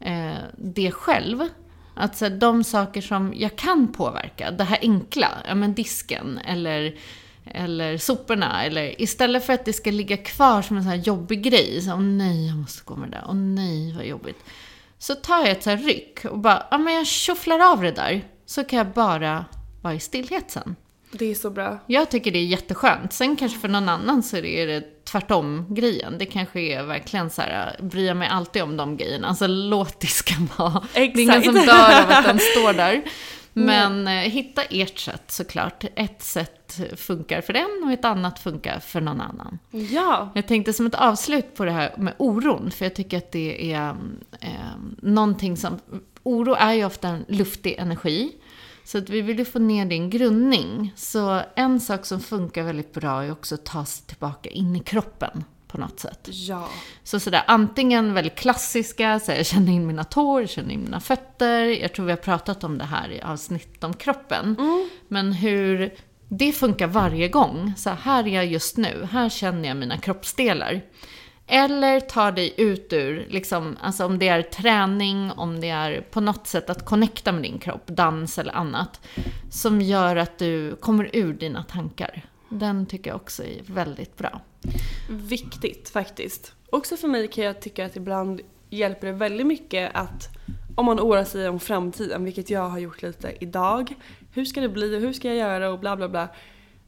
eh, 0.00 0.34
det 0.56 0.90
själv. 0.90 1.48
Att 1.98 2.16
så 2.16 2.28
de 2.28 2.64
saker 2.64 3.00
som 3.00 3.34
jag 3.36 3.56
kan 3.56 3.92
påverka, 3.92 4.50
det 4.50 4.64
här 4.64 4.78
enkla, 4.82 5.28
ja 5.48 5.54
men 5.54 5.74
disken 5.74 6.38
eller, 6.38 6.94
eller 7.44 7.98
soporna. 7.98 8.64
Eller, 8.64 9.02
istället 9.02 9.46
för 9.46 9.52
att 9.52 9.64
det 9.64 9.72
ska 9.72 9.90
ligga 9.90 10.16
kvar 10.16 10.62
som 10.62 10.76
en 10.76 10.82
sån 10.82 10.90
här 10.90 10.98
jobbig 10.98 11.42
grej. 11.42 11.82
Så, 11.82 11.92
åh 11.92 12.00
nej, 12.00 12.46
jag 12.46 12.56
måste 12.56 12.82
gå 12.84 12.96
med 12.96 13.10
det 13.10 13.16
där. 13.16 13.24
Åh 13.28 13.34
nej, 13.34 13.92
vad 13.92 14.06
jobbigt. 14.06 14.44
Så 14.98 15.14
tar 15.14 15.38
jag 15.38 15.50
ett 15.50 15.62
så 15.62 15.70
här 15.70 15.76
ryck 15.76 16.24
och 16.24 16.38
bara, 16.38 16.66
ja 16.70 16.78
men 16.78 16.94
jag 16.94 17.06
tjofflar 17.06 17.72
av 17.72 17.82
det 17.82 17.92
där. 17.92 18.24
Så 18.46 18.64
kan 18.64 18.78
jag 18.78 18.92
bara 18.92 19.44
vara 19.82 19.94
i 19.94 20.00
stillhet 20.00 20.50
sen. 20.50 20.76
Det 21.18 21.30
är 21.30 21.34
så 21.34 21.50
bra. 21.50 21.78
Jag 21.86 22.10
tycker 22.10 22.32
det 22.32 22.38
är 22.38 22.44
jätteskönt. 22.44 23.12
Sen 23.12 23.36
kanske 23.36 23.58
för 23.58 23.68
någon 23.68 23.88
annan 23.88 24.22
så 24.22 24.36
är 24.36 24.66
det 24.66 25.04
tvärtom-grejen. 25.04 26.18
Det 26.18 26.26
kanske 26.26 26.60
är 26.60 26.82
verkligen 26.82 27.30
så 27.30 27.42
här, 27.42 27.76
bryr 27.82 28.06
jag 28.06 28.16
mig 28.16 28.28
alltid 28.28 28.62
om 28.62 28.76
de 28.76 28.96
grejerna. 28.96 29.28
Alltså 29.28 29.46
låt 29.46 30.00
disken 30.00 30.48
vara. 30.56 30.84
Exakt. 30.94 31.14
Det 31.14 31.20
är 31.20 31.22
ingen 31.22 31.42
som 31.42 31.54
dör 31.54 32.02
av 32.02 32.10
att 32.10 32.24
den 32.24 32.38
står 32.38 32.72
där. 32.72 33.02
Men 33.52 34.08
eh, 34.08 34.12
hitta 34.12 34.62
ert 34.62 34.98
sätt 34.98 35.22
såklart. 35.26 35.84
Ett 35.94 36.22
sätt 36.22 36.80
funkar 36.96 37.40
för 37.40 37.52
den 37.52 37.82
och 37.84 37.92
ett 37.92 38.04
annat 38.04 38.38
funkar 38.38 38.80
för 38.80 39.00
någon 39.00 39.20
annan. 39.20 39.58
Ja. 39.70 40.30
Jag 40.34 40.46
tänkte 40.46 40.72
som 40.72 40.86
ett 40.86 40.94
avslut 40.94 41.54
på 41.54 41.64
det 41.64 41.70
här 41.70 41.94
med 41.96 42.14
oron, 42.18 42.70
för 42.70 42.84
jag 42.84 42.94
tycker 42.94 43.18
att 43.18 43.32
det 43.32 43.72
är 43.72 43.96
eh, 44.40 44.50
någonting 45.02 45.56
som... 45.56 45.78
Oro 46.22 46.54
är 46.54 46.72
ju 46.72 46.84
ofta 46.84 47.08
en 47.08 47.24
luftig 47.28 47.74
energi. 47.78 48.32
Så 48.86 48.98
att 48.98 49.10
vi 49.10 49.22
vill 49.22 49.38
ju 49.38 49.44
få 49.44 49.58
ner 49.58 49.86
din 49.86 50.10
grundning. 50.10 50.92
Så 50.96 51.42
en 51.54 51.80
sak 51.80 52.06
som 52.06 52.20
funkar 52.20 52.62
väldigt 52.62 52.92
bra 52.92 53.24
är 53.24 53.32
också 53.32 53.54
att 53.54 53.64
ta 53.64 53.84
sig 53.84 54.06
tillbaka 54.06 54.50
in 54.50 54.76
i 54.76 54.80
kroppen 54.80 55.44
på 55.68 55.78
något 55.78 56.00
sätt. 56.00 56.28
Ja. 56.30 56.68
Så 57.04 57.20
sådär, 57.20 57.42
antingen 57.46 58.14
väldigt 58.14 58.34
klassiska, 58.34 59.20
så 59.20 59.32
jag 59.32 59.46
känner 59.46 59.72
in 59.72 59.86
mina 59.86 60.04
tår, 60.04 60.40
jag 60.40 60.50
känner 60.50 60.74
in 60.74 60.80
mina 60.80 61.00
fötter. 61.00 61.64
Jag 61.64 61.94
tror 61.94 62.06
vi 62.06 62.12
har 62.12 62.16
pratat 62.16 62.64
om 62.64 62.78
det 62.78 62.84
här 62.84 63.10
i 63.10 63.20
avsnitt 63.20 63.84
om 63.84 63.94
kroppen. 63.94 64.56
Mm. 64.58 64.88
Men 65.08 65.32
hur 65.32 65.94
det 66.28 66.52
funkar 66.52 66.86
varje 66.86 67.28
gång. 67.28 67.72
Så 67.76 67.90
här 67.90 68.26
är 68.28 68.34
jag 68.34 68.46
just 68.46 68.76
nu, 68.76 69.08
här 69.10 69.28
känner 69.28 69.68
jag 69.68 69.76
mina 69.76 69.98
kroppsdelar. 69.98 70.82
Eller 71.46 72.00
ta 72.00 72.30
dig 72.30 72.54
ut 72.56 72.92
ur, 72.92 73.26
liksom, 73.28 73.76
alltså 73.80 74.04
om 74.04 74.18
det 74.18 74.28
är 74.28 74.42
träning, 74.42 75.30
om 75.30 75.60
det 75.60 75.68
är 75.68 76.00
på 76.00 76.20
något 76.20 76.46
sätt 76.46 76.70
att 76.70 76.84
connecta 76.84 77.32
med 77.32 77.42
din 77.42 77.58
kropp, 77.58 77.86
dans 77.86 78.38
eller 78.38 78.52
annat, 78.52 79.00
som 79.50 79.80
gör 79.80 80.16
att 80.16 80.38
du 80.38 80.76
kommer 80.76 81.10
ur 81.12 81.32
dina 81.32 81.62
tankar. 81.62 82.24
Den 82.48 82.86
tycker 82.86 83.10
jag 83.10 83.16
också 83.16 83.44
är 83.44 83.62
väldigt 83.66 84.16
bra. 84.16 84.40
Viktigt 85.10 85.88
faktiskt. 85.88 86.52
Också 86.70 86.96
för 86.96 87.08
mig 87.08 87.28
kan 87.28 87.44
jag 87.44 87.60
tycka 87.60 87.86
att 87.86 87.96
ibland 87.96 88.40
hjälper 88.70 89.06
det 89.06 89.12
väldigt 89.12 89.46
mycket 89.46 89.90
att 89.94 90.28
om 90.76 90.86
man 90.86 91.00
oroar 91.00 91.24
sig 91.24 91.48
om 91.48 91.60
framtiden, 91.60 92.24
vilket 92.24 92.50
jag 92.50 92.68
har 92.68 92.78
gjort 92.78 93.02
lite 93.02 93.34
idag. 93.40 93.94
Hur 94.32 94.44
ska 94.44 94.60
det 94.60 94.68
bli 94.68 94.96
och 94.96 95.00
hur 95.00 95.12
ska 95.12 95.28
jag 95.28 95.36
göra 95.36 95.70
och 95.70 95.78
bla 95.78 95.96
bla 95.96 96.08
bla. 96.08 96.28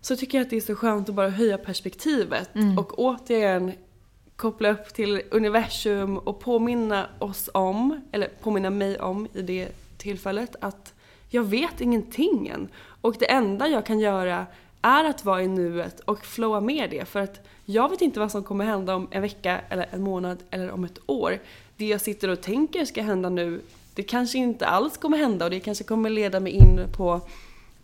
Så 0.00 0.16
tycker 0.16 0.38
jag 0.38 0.44
att 0.44 0.50
det 0.50 0.56
är 0.56 0.60
så 0.60 0.74
skönt 0.74 1.08
att 1.08 1.14
bara 1.14 1.28
höja 1.28 1.58
perspektivet 1.58 2.54
mm. 2.54 2.78
och 2.78 2.98
återigen 2.98 3.72
koppla 4.38 4.70
upp 4.70 4.94
till 4.94 5.22
universum 5.30 6.18
och 6.18 6.40
påminna 6.40 7.06
oss 7.18 7.50
om, 7.54 8.00
eller 8.12 8.28
påminna 8.42 8.70
mig 8.70 9.00
om 9.00 9.28
i 9.32 9.42
det 9.42 9.68
tillfället 9.96 10.56
att 10.60 10.94
jag 11.28 11.42
vet 11.42 11.80
ingenting 11.80 12.48
än. 12.48 12.68
Och 13.00 13.16
det 13.18 13.30
enda 13.30 13.68
jag 13.68 13.86
kan 13.86 14.00
göra 14.00 14.46
är 14.82 15.04
att 15.04 15.24
vara 15.24 15.42
i 15.42 15.48
nuet 15.48 16.00
och 16.00 16.24
flowa 16.24 16.60
med 16.60 16.90
det. 16.90 17.04
För 17.04 17.20
att 17.20 17.46
jag 17.64 17.88
vet 17.88 18.00
inte 18.00 18.20
vad 18.20 18.30
som 18.30 18.42
kommer 18.44 18.64
hända 18.64 18.94
om 18.94 19.08
en 19.10 19.22
vecka, 19.22 19.60
eller 19.68 19.86
en 19.90 20.02
månad 20.02 20.38
eller 20.50 20.70
om 20.70 20.84
ett 20.84 20.98
år. 21.06 21.38
Det 21.76 21.86
jag 21.86 22.00
sitter 22.00 22.28
och 22.28 22.40
tänker 22.40 22.84
ska 22.84 23.02
hända 23.02 23.28
nu, 23.28 23.60
det 23.94 24.02
kanske 24.02 24.38
inte 24.38 24.66
alls 24.66 24.96
kommer 24.96 25.18
hända 25.18 25.44
och 25.44 25.50
det 25.50 25.60
kanske 25.60 25.84
kommer 25.84 26.10
leda 26.10 26.40
mig 26.40 26.52
in 26.52 26.80
på, 26.96 27.20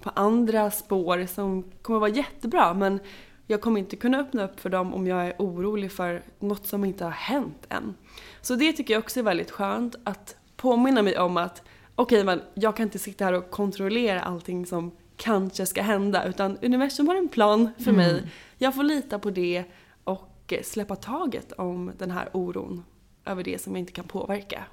på 0.02 0.10
andra 0.14 0.70
spår 0.70 1.26
som 1.34 1.64
kommer 1.82 2.00
vara 2.00 2.10
jättebra. 2.10 2.74
Men 2.74 3.00
jag 3.46 3.60
kommer 3.60 3.80
inte 3.80 3.96
kunna 3.96 4.18
öppna 4.18 4.44
upp 4.44 4.60
för 4.60 4.70
dem 4.70 4.94
om 4.94 5.06
jag 5.06 5.26
är 5.26 5.34
orolig 5.38 5.92
för 5.92 6.22
något 6.38 6.66
som 6.66 6.84
inte 6.84 7.04
har 7.04 7.10
hänt 7.10 7.66
än. 7.68 7.94
Så 8.40 8.54
det 8.54 8.72
tycker 8.72 8.94
jag 8.94 9.02
också 9.02 9.20
är 9.20 9.24
väldigt 9.24 9.50
skönt 9.50 9.96
att 10.04 10.36
påminna 10.56 11.02
mig 11.02 11.18
om 11.18 11.36
att 11.36 11.62
okej 11.94 12.16
okay, 12.16 12.24
men 12.24 12.42
jag 12.54 12.76
kan 12.76 12.84
inte 12.84 12.98
sitta 12.98 13.24
här 13.24 13.32
och 13.32 13.50
kontrollera 13.50 14.22
allting 14.22 14.66
som 14.66 14.90
kanske 15.16 15.66
ska 15.66 15.82
hända 15.82 16.24
utan 16.24 16.58
universum 16.62 17.08
har 17.08 17.16
en 17.16 17.28
plan 17.28 17.70
för 17.78 17.90
mm. 17.90 17.96
mig. 17.96 18.30
Jag 18.58 18.74
får 18.74 18.82
lita 18.82 19.18
på 19.18 19.30
det 19.30 19.64
och 20.04 20.52
släppa 20.62 20.96
taget 20.96 21.52
om 21.52 21.92
den 21.98 22.10
här 22.10 22.28
oron 22.32 22.84
över 23.24 23.44
det 23.44 23.62
som 23.62 23.72
jag 23.72 23.80
inte 23.80 23.92
kan 23.92 24.04
påverka. 24.04 24.64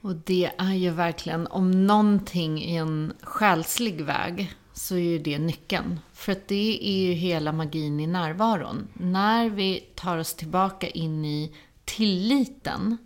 Och 0.00 0.14
det 0.14 0.50
är 0.58 0.74
ju 0.74 0.90
verkligen, 0.90 1.46
om 1.46 1.86
någonting 1.86 2.62
i 2.62 2.76
en 2.76 3.12
själslig 3.22 4.00
väg, 4.00 4.54
så 4.76 4.94
är 4.94 5.00
ju 5.00 5.18
det 5.18 5.38
nyckeln. 5.38 6.00
För 6.12 6.32
att 6.32 6.48
det 6.48 6.78
är 6.82 7.06
ju 7.06 7.12
hela 7.12 7.52
magin 7.52 8.00
i 8.00 8.06
närvaron. 8.06 8.88
När 8.92 9.50
vi 9.50 9.84
tar 9.94 10.18
oss 10.18 10.34
tillbaka 10.34 10.88
in 10.88 11.24
i 11.24 11.52
tilliten, 11.84 12.96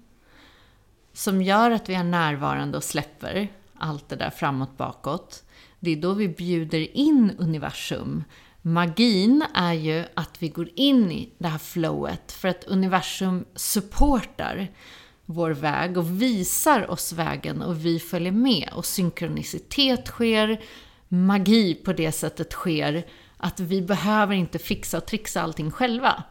som 1.12 1.42
gör 1.42 1.70
att 1.70 1.88
vi 1.88 1.94
är 1.94 2.04
närvarande 2.04 2.76
och 2.76 2.84
släpper 2.84 3.48
allt 3.78 4.08
det 4.08 4.16
där 4.16 4.30
framåt, 4.30 4.76
bakåt, 4.76 5.44
det 5.80 5.90
är 5.90 5.96
då 5.96 6.12
vi 6.12 6.28
bjuder 6.28 6.96
in 6.96 7.32
universum. 7.38 8.24
Magin 8.62 9.44
är 9.54 9.72
ju 9.72 10.04
att 10.14 10.42
vi 10.42 10.48
går 10.48 10.68
in 10.74 11.12
i 11.12 11.32
det 11.38 11.48
här 11.48 11.58
flowet 11.58 12.32
för 12.32 12.48
att 12.48 12.64
universum 12.64 13.44
supportar 13.54 14.68
vår 15.24 15.50
väg 15.50 15.96
och 15.96 16.22
visar 16.22 16.90
oss 16.90 17.12
vägen 17.12 17.62
och 17.62 17.84
vi 17.84 17.98
följer 17.98 18.32
med. 18.32 18.68
Och 18.72 18.86
synkronicitet 18.86 20.06
sker, 20.06 20.60
magi 21.12 21.74
på 21.74 21.92
det 21.92 22.12
sättet 22.12 22.52
sker 22.52 23.06
att 23.36 23.60
vi 23.60 23.82
behöver 23.82 24.34
inte 24.34 24.58
fixa 24.58 24.96
och 24.96 25.06
trixa 25.06 25.42
allting 25.42 25.70
själva. 25.70 26.24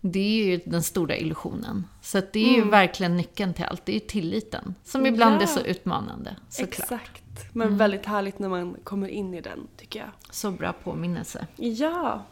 Det 0.00 0.18
är 0.18 0.44
ju 0.44 0.60
den 0.64 0.82
stora 0.82 1.16
illusionen. 1.16 1.86
Så 2.02 2.20
det 2.32 2.40
är 2.40 2.52
ju 2.52 2.56
mm. 2.56 2.70
verkligen 2.70 3.16
nyckeln 3.16 3.54
till 3.54 3.64
allt. 3.64 3.86
Det 3.86 3.92
är 3.92 3.94
ju 3.94 4.06
tilliten. 4.06 4.74
Som 4.84 5.06
ibland 5.06 5.36
ja. 5.36 5.42
är 5.42 5.46
så 5.46 5.60
utmanande, 5.60 6.36
såklart. 6.48 6.80
Exakt. 6.80 7.22
Men 7.52 7.66
mm. 7.66 7.78
väldigt 7.78 8.06
härligt 8.06 8.38
när 8.38 8.48
man 8.48 8.76
kommer 8.84 9.08
in 9.08 9.34
i 9.34 9.40
den, 9.40 9.66
tycker 9.76 9.98
jag. 9.98 10.08
Så 10.30 10.50
bra 10.50 10.72
påminnelse. 10.72 11.46
Ja. 11.56 12.24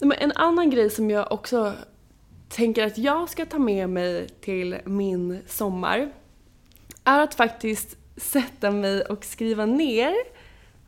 Men 0.00 0.12
en 0.12 0.32
annan 0.32 0.70
grej 0.70 0.90
som 0.90 1.10
jag 1.10 1.32
också 1.32 1.74
tänker 2.48 2.86
att 2.86 2.98
jag 2.98 3.28
ska 3.28 3.46
ta 3.46 3.58
med 3.58 3.90
mig 3.90 4.28
till 4.40 4.78
min 4.84 5.42
sommar 5.46 6.12
är 7.04 7.20
att 7.20 7.34
faktiskt 7.34 7.96
sätta 8.16 8.70
mig 8.70 9.02
och 9.02 9.24
skriva 9.24 9.66
ner 9.66 10.14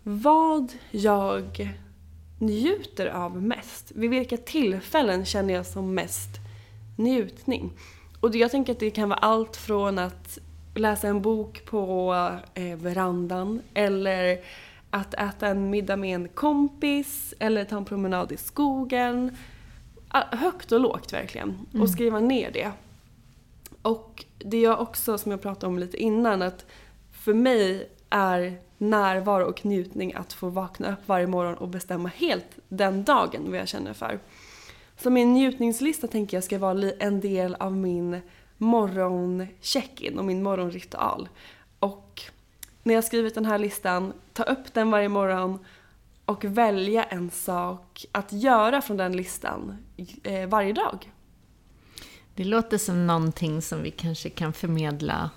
vad 0.03 0.73
jag 0.91 1.71
njuter 2.39 3.07
av 3.07 3.43
mest. 3.43 3.93
Vid 3.95 4.11
vilka 4.11 4.37
tillfällen 4.37 5.25
känner 5.25 5.55
jag 5.55 5.67
som 5.67 5.95
mest 5.95 6.31
njutning? 6.97 7.73
Och 8.21 8.37
jag 8.37 8.51
tänker 8.51 8.73
att 8.73 8.79
det 8.79 8.91
kan 8.91 9.09
vara 9.09 9.19
allt 9.19 9.57
från 9.57 9.99
att 9.99 10.39
läsa 10.75 11.09
en 11.09 11.23
bok 11.23 11.65
på 11.65 12.15
eh, 12.55 12.77
verandan 12.77 13.63
eller 13.75 14.41
att 14.91 15.15
äta 15.15 15.49
en 15.49 15.71
middag 15.71 15.97
med 15.97 16.15
en 16.15 16.29
kompis 16.29 17.35
eller 17.39 17.65
ta 17.65 17.77
en 17.77 17.85
promenad 17.85 18.33
i 18.33 18.37
skogen. 18.37 19.37
Högt 20.33 20.73
och 20.73 20.81
lågt 20.81 21.13
verkligen. 21.13 21.49
Mm. 21.49 21.83
Och 21.83 21.91
skriva 21.91 22.21
ner 22.21 22.51
det. 22.51 22.73
Och 23.83 24.25
det 24.39 24.61
jag 24.61 24.81
också, 24.81 25.19
som 25.19 25.31
jag 25.31 25.43
pratade 25.43 25.67
om 25.67 25.79
lite 25.79 25.97
innan, 25.97 26.43
att 26.43 26.67
för 27.13 27.35
mig 27.35 27.89
är 28.11 28.61
närvaro 28.81 29.45
och 29.45 29.67
njutning 29.67 30.15
att 30.15 30.33
få 30.33 30.49
vakna 30.49 30.93
upp 30.93 31.09
varje 31.09 31.27
morgon 31.27 31.55
och 31.55 31.69
bestämma 31.69 32.09
helt 32.09 32.59
den 32.69 33.05
dagen 33.05 33.51
vad 33.51 33.61
jag 33.61 33.69
känner 33.69 33.93
för. 33.93 34.21
Så 34.97 35.11
min 35.11 35.35
njutningslista 35.35 36.07
tänker 36.07 36.37
jag 36.37 36.45
ska 36.45 36.59
vara 36.59 36.93
en 36.99 37.21
del 37.21 37.55
av 37.55 37.77
min 37.77 38.21
morgoncheck-in 38.57 40.19
och 40.19 40.25
min 40.25 40.43
morgonritual. 40.43 41.29
Och 41.79 42.23
när 42.83 42.95
jag 42.95 43.05
skrivit 43.05 43.35
den 43.35 43.47
här 43.47 43.59
listan, 43.59 44.13
ta 44.33 44.43
upp 44.43 44.75
den 44.75 44.91
varje 44.91 45.09
morgon 45.09 45.59
och 46.25 46.45
välja 46.45 47.05
en 47.05 47.31
sak 47.31 48.05
att 48.13 48.33
göra 48.33 48.83
från 48.83 48.97
den 48.97 49.17
listan 49.17 49.77
eh, 50.23 50.49
varje 50.49 50.73
dag. 50.73 51.13
Det 52.35 52.45
låter 52.45 52.79
som 52.79 53.07
någonting 53.07 53.63
som 53.63 53.83
vi 53.83 53.91
kanske 53.91 54.31
kan 54.31 54.53
förmedla 54.53 55.31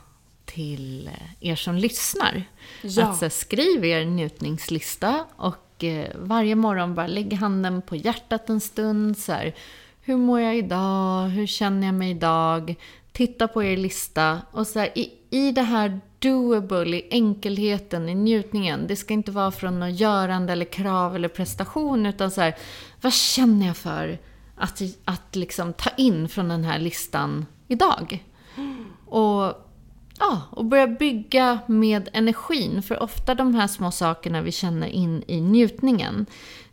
till 0.45 1.09
er 1.39 1.55
som 1.55 1.75
lyssnar. 1.75 2.43
Ja. 2.81 3.03
Att 3.03 3.17
så, 3.17 3.29
skriv 3.29 3.85
er 3.85 4.05
njutningslista 4.05 5.25
och 5.35 5.83
eh, 5.83 6.07
varje 6.15 6.55
morgon 6.55 6.95
bara 6.95 7.07
lägg 7.07 7.33
handen 7.33 7.81
på 7.81 7.95
hjärtat 7.95 8.49
en 8.49 8.59
stund. 8.59 9.17
Så 9.17 9.31
här, 9.31 9.55
hur 10.01 10.17
mår 10.17 10.39
jag 10.39 10.57
idag? 10.57 11.27
Hur 11.27 11.47
känner 11.47 11.87
jag 11.87 11.95
mig 11.95 12.11
idag? 12.11 12.75
Titta 13.11 13.47
på 13.47 13.63
er 13.63 13.77
lista 13.77 14.41
och 14.51 14.67
så 14.67 14.79
här, 14.79 14.97
i, 14.97 15.11
i 15.29 15.51
det 15.51 15.61
här 15.61 16.01
doable, 16.19 16.97
i 16.97 17.07
enkelheten, 17.11 18.09
i 18.09 18.15
njutningen. 18.15 18.87
Det 18.87 18.95
ska 18.95 19.13
inte 19.13 19.31
vara 19.31 19.51
från 19.51 19.79
något 19.79 19.99
görande 19.99 20.53
eller 20.53 20.65
krav 20.65 21.15
eller 21.15 21.27
prestation 21.27 22.05
utan 22.05 22.31
så 22.31 22.41
här, 22.41 22.55
vad 23.01 23.13
känner 23.13 23.67
jag 23.67 23.77
för 23.77 24.19
att, 24.55 24.81
att 25.05 25.35
liksom 25.35 25.73
ta 25.73 25.89
in 25.89 26.29
från 26.29 26.49
den 26.49 26.63
här 26.63 26.79
listan 26.79 27.45
idag? 27.67 28.23
Och 29.05 29.53
Ja, 30.19 30.41
och 30.49 30.65
börja 30.65 30.87
bygga 30.87 31.59
med 31.67 32.09
energin. 32.13 32.81
För 32.81 33.03
ofta 33.03 33.35
de 33.35 33.55
här 33.55 33.67
små 33.67 33.91
sakerna 33.91 34.41
vi 34.41 34.51
känner 34.51 34.87
in 34.87 35.23
i 35.27 35.41
njutningen, 35.41 36.25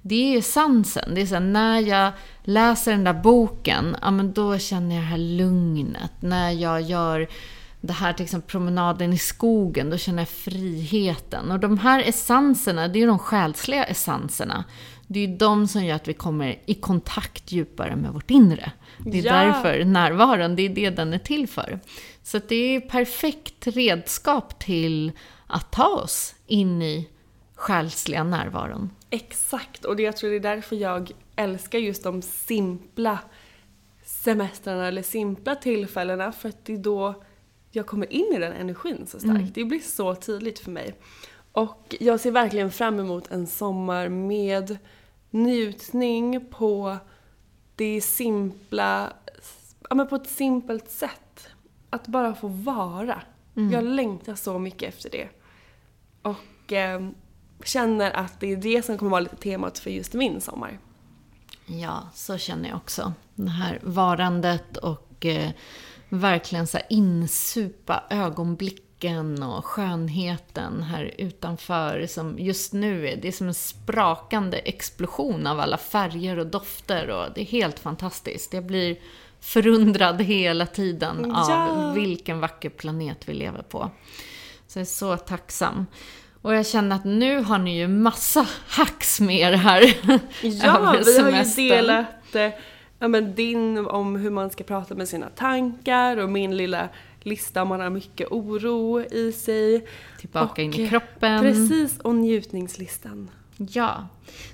det 0.02 0.14
är 0.14 0.34
ju 0.34 0.42
sansen. 0.42 1.14
Det 1.14 1.20
är 1.20 1.26
så 1.26 1.34
här, 1.34 1.40
när 1.40 1.80
jag 1.80 2.12
läser 2.44 2.92
den 2.92 3.04
där 3.04 3.22
boken, 3.22 3.96
ja 4.02 4.10
men 4.10 4.32
då 4.32 4.58
känner 4.58 4.94
jag 4.94 5.04
det 5.04 5.08
här 5.08 5.18
lugnet. 5.18 6.12
När 6.20 6.50
jag 6.50 6.82
gör 6.82 7.28
det 7.80 7.92
här 7.92 8.12
till 8.12 8.24
exempel 8.24 8.50
promenaden 8.50 9.12
i 9.12 9.18
skogen, 9.18 9.90
då 9.90 9.96
känner 9.96 10.22
jag 10.22 10.28
friheten. 10.28 11.50
Och 11.50 11.60
de 11.60 11.78
här 11.78 12.02
essenserna, 12.06 12.88
det 12.88 12.98
är 12.98 13.00
ju 13.00 13.06
de 13.06 13.18
själsliga 13.18 13.84
essenserna. 13.84 14.64
Det 15.12 15.20
är 15.20 15.26
ju 15.26 15.36
de 15.36 15.68
som 15.68 15.84
gör 15.84 15.96
att 15.96 16.08
vi 16.08 16.14
kommer 16.14 16.58
i 16.66 16.74
kontakt 16.74 17.52
djupare 17.52 17.96
med 17.96 18.12
vårt 18.12 18.30
inre. 18.30 18.72
Det 18.98 19.18
är 19.18 19.24
ja. 19.24 19.32
därför 19.32 19.84
närvaron, 19.84 20.56
det 20.56 20.62
är 20.62 20.68
det 20.68 20.90
den 20.90 21.12
är 21.12 21.18
till 21.18 21.48
för. 21.48 21.80
Så 22.22 22.40
det 22.48 22.76
är 22.76 22.80
perfekt 22.80 23.66
redskap 23.66 24.58
till 24.58 25.12
att 25.46 25.72
ta 25.72 25.86
oss 25.86 26.34
in 26.46 26.82
i 26.82 27.08
själsliga 27.54 28.24
närvaron. 28.24 28.90
Exakt, 29.10 29.84
och 29.84 29.96
det, 29.96 30.02
jag 30.02 30.16
tror 30.16 30.30
det 30.30 30.36
är 30.36 30.40
därför 30.40 30.76
jag 30.76 31.10
älskar 31.36 31.78
just 31.78 32.02
de 32.02 32.22
simpla 32.22 33.18
semestrarna 34.04 34.88
eller 34.88 35.02
simpla 35.02 35.54
tillfällena 35.54 36.32
för 36.32 36.48
att 36.48 36.64
det 36.64 36.72
är 36.72 36.78
då 36.78 37.22
jag 37.70 37.86
kommer 37.86 38.12
in 38.12 38.32
i 38.34 38.38
den 38.38 38.52
energin 38.52 39.06
så 39.06 39.18
starkt. 39.18 39.36
Mm. 39.36 39.52
Det 39.54 39.64
blir 39.64 39.80
så 39.80 40.14
tydligt 40.14 40.58
för 40.58 40.70
mig. 40.70 40.94
Och 41.52 41.94
jag 42.00 42.20
ser 42.20 42.30
verkligen 42.30 42.70
fram 42.70 43.00
emot 43.00 43.30
en 43.30 43.46
sommar 43.46 44.08
med 44.08 44.78
njutning 45.30 46.46
på 46.50 46.96
det 47.76 48.00
simpla, 48.00 49.12
ja 49.88 49.94
men 49.94 50.08
på 50.08 50.16
ett 50.16 50.28
simpelt 50.28 50.90
sätt. 50.90 51.48
Att 51.90 52.06
bara 52.06 52.34
få 52.34 52.48
vara. 52.48 53.22
Mm. 53.56 53.72
Jag 53.72 53.84
längtar 53.84 54.34
så 54.34 54.58
mycket 54.58 54.88
efter 54.88 55.10
det. 55.10 55.28
Och 56.22 56.72
eh, 56.72 57.08
känner 57.64 58.10
att 58.10 58.40
det 58.40 58.52
är 58.52 58.56
det 58.56 58.84
som 58.84 58.98
kommer 58.98 59.10
vara 59.10 59.20
lite 59.20 59.36
temat 59.36 59.78
för 59.78 59.90
just 59.90 60.14
min 60.14 60.40
sommar. 60.40 60.78
Ja, 61.66 62.08
så 62.14 62.38
känner 62.38 62.68
jag 62.68 62.76
också. 62.76 63.12
Det 63.34 63.50
här 63.50 63.78
varandet 63.82 64.76
och 64.76 65.26
eh, 65.26 65.50
verkligen 66.08 66.66
så 66.66 66.78
insupa 66.88 68.04
ögonblicken 69.04 69.42
och 69.42 69.64
skönheten 69.64 70.82
här 70.82 71.14
utanför. 71.18 72.06
Som 72.06 72.38
just 72.38 72.72
nu 72.72 73.08
är, 73.08 73.16
det 73.16 73.28
är 73.28 73.32
som 73.32 73.48
en 73.48 73.54
sprakande 73.54 74.58
explosion 74.58 75.46
av 75.46 75.60
alla 75.60 75.78
färger 75.78 76.38
och 76.38 76.46
dofter 76.46 77.10
och 77.10 77.26
det 77.34 77.40
är 77.40 77.44
helt 77.44 77.78
fantastiskt. 77.78 78.54
Jag 78.54 78.66
blir 78.66 78.96
förundrad 79.40 80.22
hela 80.22 80.66
tiden 80.66 81.32
ja. 81.34 81.68
av 81.68 81.94
vilken 81.94 82.40
vacker 82.40 82.70
planet 82.70 83.28
vi 83.28 83.34
lever 83.34 83.62
på. 83.62 83.90
Så 84.66 84.78
jag 84.78 84.82
är 84.82 84.86
så 84.86 85.16
tacksam. 85.16 85.86
Och 86.42 86.54
jag 86.54 86.66
känner 86.66 86.96
att 86.96 87.04
nu 87.04 87.42
har 87.42 87.58
ni 87.58 87.78
ju 87.78 87.88
massa 87.88 88.46
hacks 88.66 89.20
med 89.20 89.40
er 89.40 89.52
här. 89.52 89.82
Ja, 90.42 90.96
vi 91.04 91.20
har 91.20 91.30
ju 91.30 91.68
delat 91.68 92.34
eh, 92.34 92.50
ja, 92.98 93.08
men 93.08 93.34
din 93.34 93.78
om 93.78 94.16
hur 94.16 94.30
man 94.30 94.50
ska 94.50 94.64
prata 94.64 94.94
med 94.94 95.08
sina 95.08 95.28
tankar 95.28 96.16
och 96.16 96.30
min 96.30 96.56
lilla 96.56 96.88
lista 97.26 97.62
om 97.62 97.68
man 97.68 97.80
har 97.80 97.90
mycket 97.90 98.28
oro 98.30 99.00
i 99.00 99.32
sig. 99.32 99.86
Tillbaka 100.20 100.52
och, 100.52 100.58
in 100.58 100.74
i 100.74 100.88
kroppen. 100.88 101.40
Precis, 101.40 101.98
och 101.98 102.14
njutningslistan. 102.14 103.30
Ja. 103.56 104.06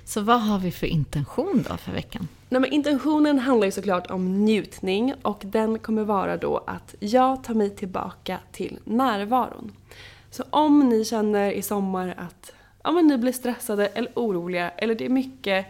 Så 0.05 0.21
vad 0.21 0.41
har 0.41 0.59
vi 0.59 0.71
för 0.71 0.87
intention 0.87 1.65
då 1.69 1.77
för 1.77 1.91
veckan? 1.91 2.27
Nej, 2.49 2.61
men 2.61 2.71
intentionen 2.71 3.39
handlar 3.39 3.65
ju 3.65 3.71
såklart 3.71 4.11
om 4.11 4.45
njutning 4.45 5.13
och 5.21 5.41
den 5.45 5.79
kommer 5.79 6.03
vara 6.03 6.37
då 6.37 6.63
att 6.67 6.95
jag 6.99 7.43
tar 7.43 7.53
mig 7.53 7.69
tillbaka 7.69 8.39
till 8.51 8.79
närvaron. 8.83 9.71
Så 10.31 10.43
om 10.49 10.89
ni 10.89 11.05
känner 11.05 11.51
i 11.51 11.61
sommar 11.61 12.13
att 12.17 12.53
ja, 12.83 12.91
men 12.91 13.07
ni 13.07 13.17
blir 13.17 13.31
stressade 13.31 13.87
eller 13.87 14.11
oroliga 14.15 14.69
eller 14.69 14.95
det 14.95 15.05
är 15.05 15.09
mycket 15.09 15.65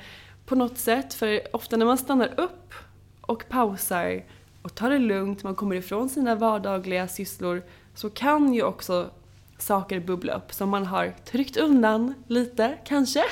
på 0.45 0.55
något 0.55 0.77
sätt, 0.77 1.13
för 1.13 1.55
ofta 1.55 1.77
när 1.77 1.85
man 1.85 1.97
stannar 1.97 2.39
upp 2.39 2.73
och 3.21 3.49
pausar 3.49 4.23
och 4.67 4.75
tar 4.75 4.89
det 4.89 4.99
lugnt, 4.99 5.43
man 5.43 5.55
kommer 5.55 5.75
ifrån 5.75 6.09
sina 6.09 6.35
vardagliga 6.35 7.07
sysslor, 7.07 7.63
så 7.95 8.09
kan 8.09 8.53
ju 8.53 8.63
också 8.63 9.09
saker 9.57 9.99
bubbla 9.99 10.33
upp 10.33 10.53
som 10.53 10.69
man 10.69 10.85
har 10.85 11.15
tryckt 11.25 11.57
undan 11.57 12.13
lite, 12.27 12.77
kanske. 12.85 13.23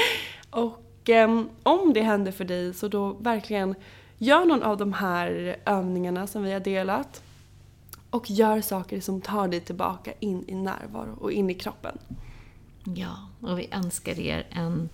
och 0.50 1.10
eh, 1.10 1.42
om 1.62 1.92
det 1.92 2.02
händer 2.02 2.32
för 2.32 2.44
dig, 2.44 2.74
så 2.74 2.88
då 2.88 3.12
verkligen 3.12 3.74
gör 4.18 4.44
någon 4.44 4.62
av 4.62 4.76
de 4.76 4.92
här 4.92 5.56
övningarna 5.64 6.26
som 6.26 6.42
vi 6.42 6.52
har 6.52 6.60
delat 6.60 7.22
och 8.10 8.30
gör 8.30 8.60
saker 8.60 9.00
som 9.00 9.20
tar 9.20 9.48
dig 9.48 9.60
tillbaka 9.60 10.12
in 10.20 10.44
i 10.48 10.54
närvaro 10.54 11.16
och 11.20 11.32
in 11.32 11.50
i 11.50 11.54
kroppen. 11.54 11.98
Ja, 12.84 13.28
och 13.40 13.58
vi 13.58 13.68
önskar 13.72 14.20
er 14.20 14.46
en 14.50 14.88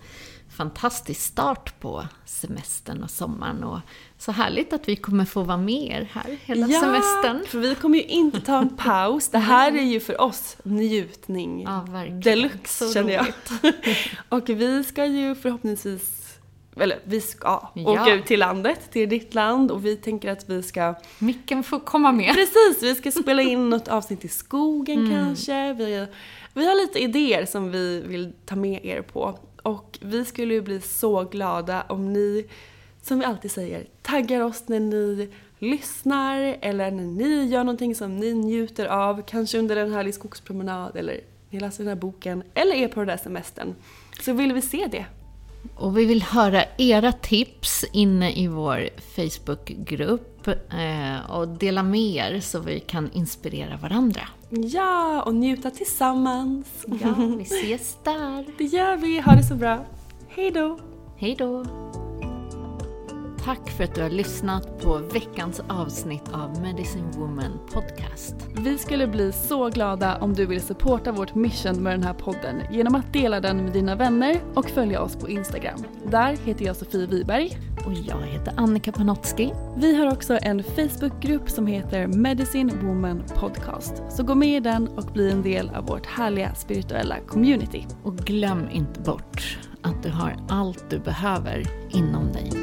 fantastisk 0.53 1.21
start 1.21 1.79
på 1.79 2.07
semestern 2.25 3.03
och 3.03 3.09
sommaren. 3.09 3.63
Och 3.63 3.79
så 4.17 4.31
härligt 4.31 4.73
att 4.73 4.87
vi 4.89 4.95
kommer 4.95 5.25
få 5.25 5.43
vara 5.43 5.57
med 5.57 5.91
er 5.91 6.09
här 6.11 6.37
hela 6.45 6.67
ja, 6.67 6.79
semestern. 6.79 7.45
för 7.47 7.59
vi 7.59 7.75
kommer 7.75 7.97
ju 7.97 8.03
inte 8.03 8.41
ta 8.41 8.57
en 8.57 8.77
paus. 8.77 9.29
Det 9.29 9.37
här 9.37 9.77
är 9.77 9.83
ju 9.83 9.99
för 9.99 10.21
oss 10.21 10.57
njutning 10.63 11.63
ja, 11.63 11.85
deluxe, 12.23 12.85
så 12.85 12.93
känner 12.93 13.13
jag. 13.13 13.25
och 14.29 14.49
vi 14.49 14.83
ska 14.83 15.05
ju 15.05 15.35
förhoppningsvis 15.35 16.23
eller 16.75 16.99
vi 17.03 17.21
ska 17.21 17.69
Ja. 17.75 17.91
åka 17.91 18.13
ut 18.13 18.25
till 18.25 18.39
landet, 18.39 18.91
till 18.91 19.09
ditt 19.09 19.33
land 19.33 19.71
och 19.71 19.85
vi 19.85 19.95
tänker 19.95 20.31
att 20.31 20.49
vi 20.49 20.63
ska 20.63 20.95
Micken 21.19 21.63
får 21.63 21.79
komma 21.79 22.11
med. 22.11 22.33
Precis, 22.35 22.83
vi 22.83 22.95
ska 22.95 23.11
spela 23.11 23.41
in 23.41 23.69
något 23.69 23.87
avsnitt 23.87 24.25
i 24.25 24.27
skogen 24.27 25.09
kanske. 25.11 25.73
Vi, 25.73 26.07
vi 26.53 26.67
har 26.67 26.75
lite 26.75 26.99
idéer 26.99 27.45
som 27.45 27.71
vi 27.71 28.01
vill 28.01 28.33
ta 28.45 28.55
med 28.55 28.85
er 28.85 29.01
på. 29.01 29.39
Och 29.63 29.99
vi 30.01 30.25
skulle 30.25 30.53
ju 30.53 30.61
bli 30.61 30.81
så 30.81 31.23
glada 31.23 31.81
om 31.89 32.13
ni, 32.13 32.45
som 33.01 33.19
vi 33.19 33.25
alltid 33.25 33.51
säger, 33.51 33.87
taggar 34.01 34.41
oss 34.41 34.63
när 34.67 34.79
ni 34.79 35.29
lyssnar 35.59 36.57
eller 36.61 36.91
när 36.91 37.03
ni 37.03 37.45
gör 37.45 37.63
någonting 37.63 37.95
som 37.95 38.19
ni 38.19 38.33
njuter 38.33 38.85
av. 38.85 39.21
Kanske 39.27 39.59
under 39.59 39.75
en 39.75 39.93
härlig 39.93 40.13
skogspromenad 40.13 40.95
eller 40.95 41.19
ni 41.49 41.59
läser 41.59 41.83
den 41.83 41.87
här 41.87 42.01
boken 42.01 42.43
eller 42.53 42.75
är 42.75 42.87
på 42.87 42.99
den 42.99 43.07
där 43.07 43.17
semestern. 43.17 43.75
Så 44.21 44.33
vill 44.33 44.53
vi 44.53 44.61
se 44.61 44.87
det. 44.91 45.05
Och 45.75 45.97
vi 45.97 46.05
vill 46.05 46.23
höra 46.23 46.63
era 46.77 47.11
tips 47.11 47.85
inne 47.91 48.31
i 48.31 48.47
vår 48.47 48.89
Facebookgrupp 49.15 50.32
eh, 50.51 51.31
och 51.31 51.47
dela 51.47 51.83
med 51.83 52.15
er 52.15 52.39
så 52.39 52.59
vi 52.59 52.79
kan 52.79 53.11
inspirera 53.11 53.77
varandra. 53.77 54.21
Ja, 54.49 55.21
och 55.21 55.35
njuta 55.35 55.71
tillsammans. 55.71 56.85
Ja, 56.87 57.13
vi 57.37 57.43
ses 57.43 57.97
där. 58.03 58.45
Det 58.57 58.63
gör 58.63 58.95
vi. 58.95 59.19
Ha 59.19 59.31
det 59.31 59.43
så 59.43 59.55
bra. 59.55 59.85
Hej 60.27 60.51
då! 60.51 60.79
Hej 61.17 61.35
då! 61.39 61.65
Tack 63.45 63.69
för 63.69 63.83
att 63.83 63.95
du 63.95 64.01
har 64.01 64.09
lyssnat 64.09 64.81
på 64.81 64.97
veckans 64.97 65.61
avsnitt 65.69 66.29
av 66.33 66.61
Medicine 66.61 67.11
Woman 67.11 67.59
Podcast. 67.73 68.35
Vi 68.57 68.77
skulle 68.77 69.07
bli 69.07 69.31
så 69.31 69.69
glada 69.69 70.17
om 70.17 70.33
du 70.33 70.45
vill 70.45 70.61
supporta 70.61 71.11
vårt 71.11 71.35
mission 71.35 71.83
med 71.83 71.93
den 71.93 72.03
här 72.03 72.13
podden 72.13 72.61
genom 72.71 72.95
att 72.95 73.13
dela 73.13 73.39
den 73.39 73.63
med 73.63 73.73
dina 73.73 73.95
vänner 73.95 74.41
och 74.53 74.69
följa 74.69 75.01
oss 75.01 75.15
på 75.15 75.29
Instagram. 75.29 75.79
Där 76.05 76.37
heter 76.45 76.65
jag 76.65 76.75
Sofie 76.75 77.07
Wiberg. 77.07 77.72
Och 77.85 77.93
jag 77.93 78.21
heter 78.21 78.53
Annika 78.57 78.91
Panotski. 78.91 79.53
Vi 79.77 79.95
har 79.95 80.13
också 80.13 80.39
en 80.41 80.63
Facebookgrupp 80.63 81.49
som 81.49 81.67
heter 81.67 82.07
Medicine 82.07 82.73
Woman 82.81 83.23
Podcast. 83.35 83.93
Så 84.09 84.23
gå 84.23 84.35
med 84.35 84.57
i 84.57 84.59
den 84.59 84.87
och 84.87 85.03
bli 85.03 85.31
en 85.31 85.41
del 85.41 85.69
av 85.69 85.85
vårt 85.85 86.05
härliga 86.05 86.55
spirituella 86.55 87.15
community. 87.27 87.85
Och 88.03 88.15
glöm 88.15 88.69
inte 88.69 88.99
bort 88.99 89.57
att 89.81 90.03
du 90.03 90.09
har 90.09 90.37
allt 90.49 90.89
du 90.89 90.99
behöver 90.99 91.67
inom 91.91 92.31
dig. 92.31 92.62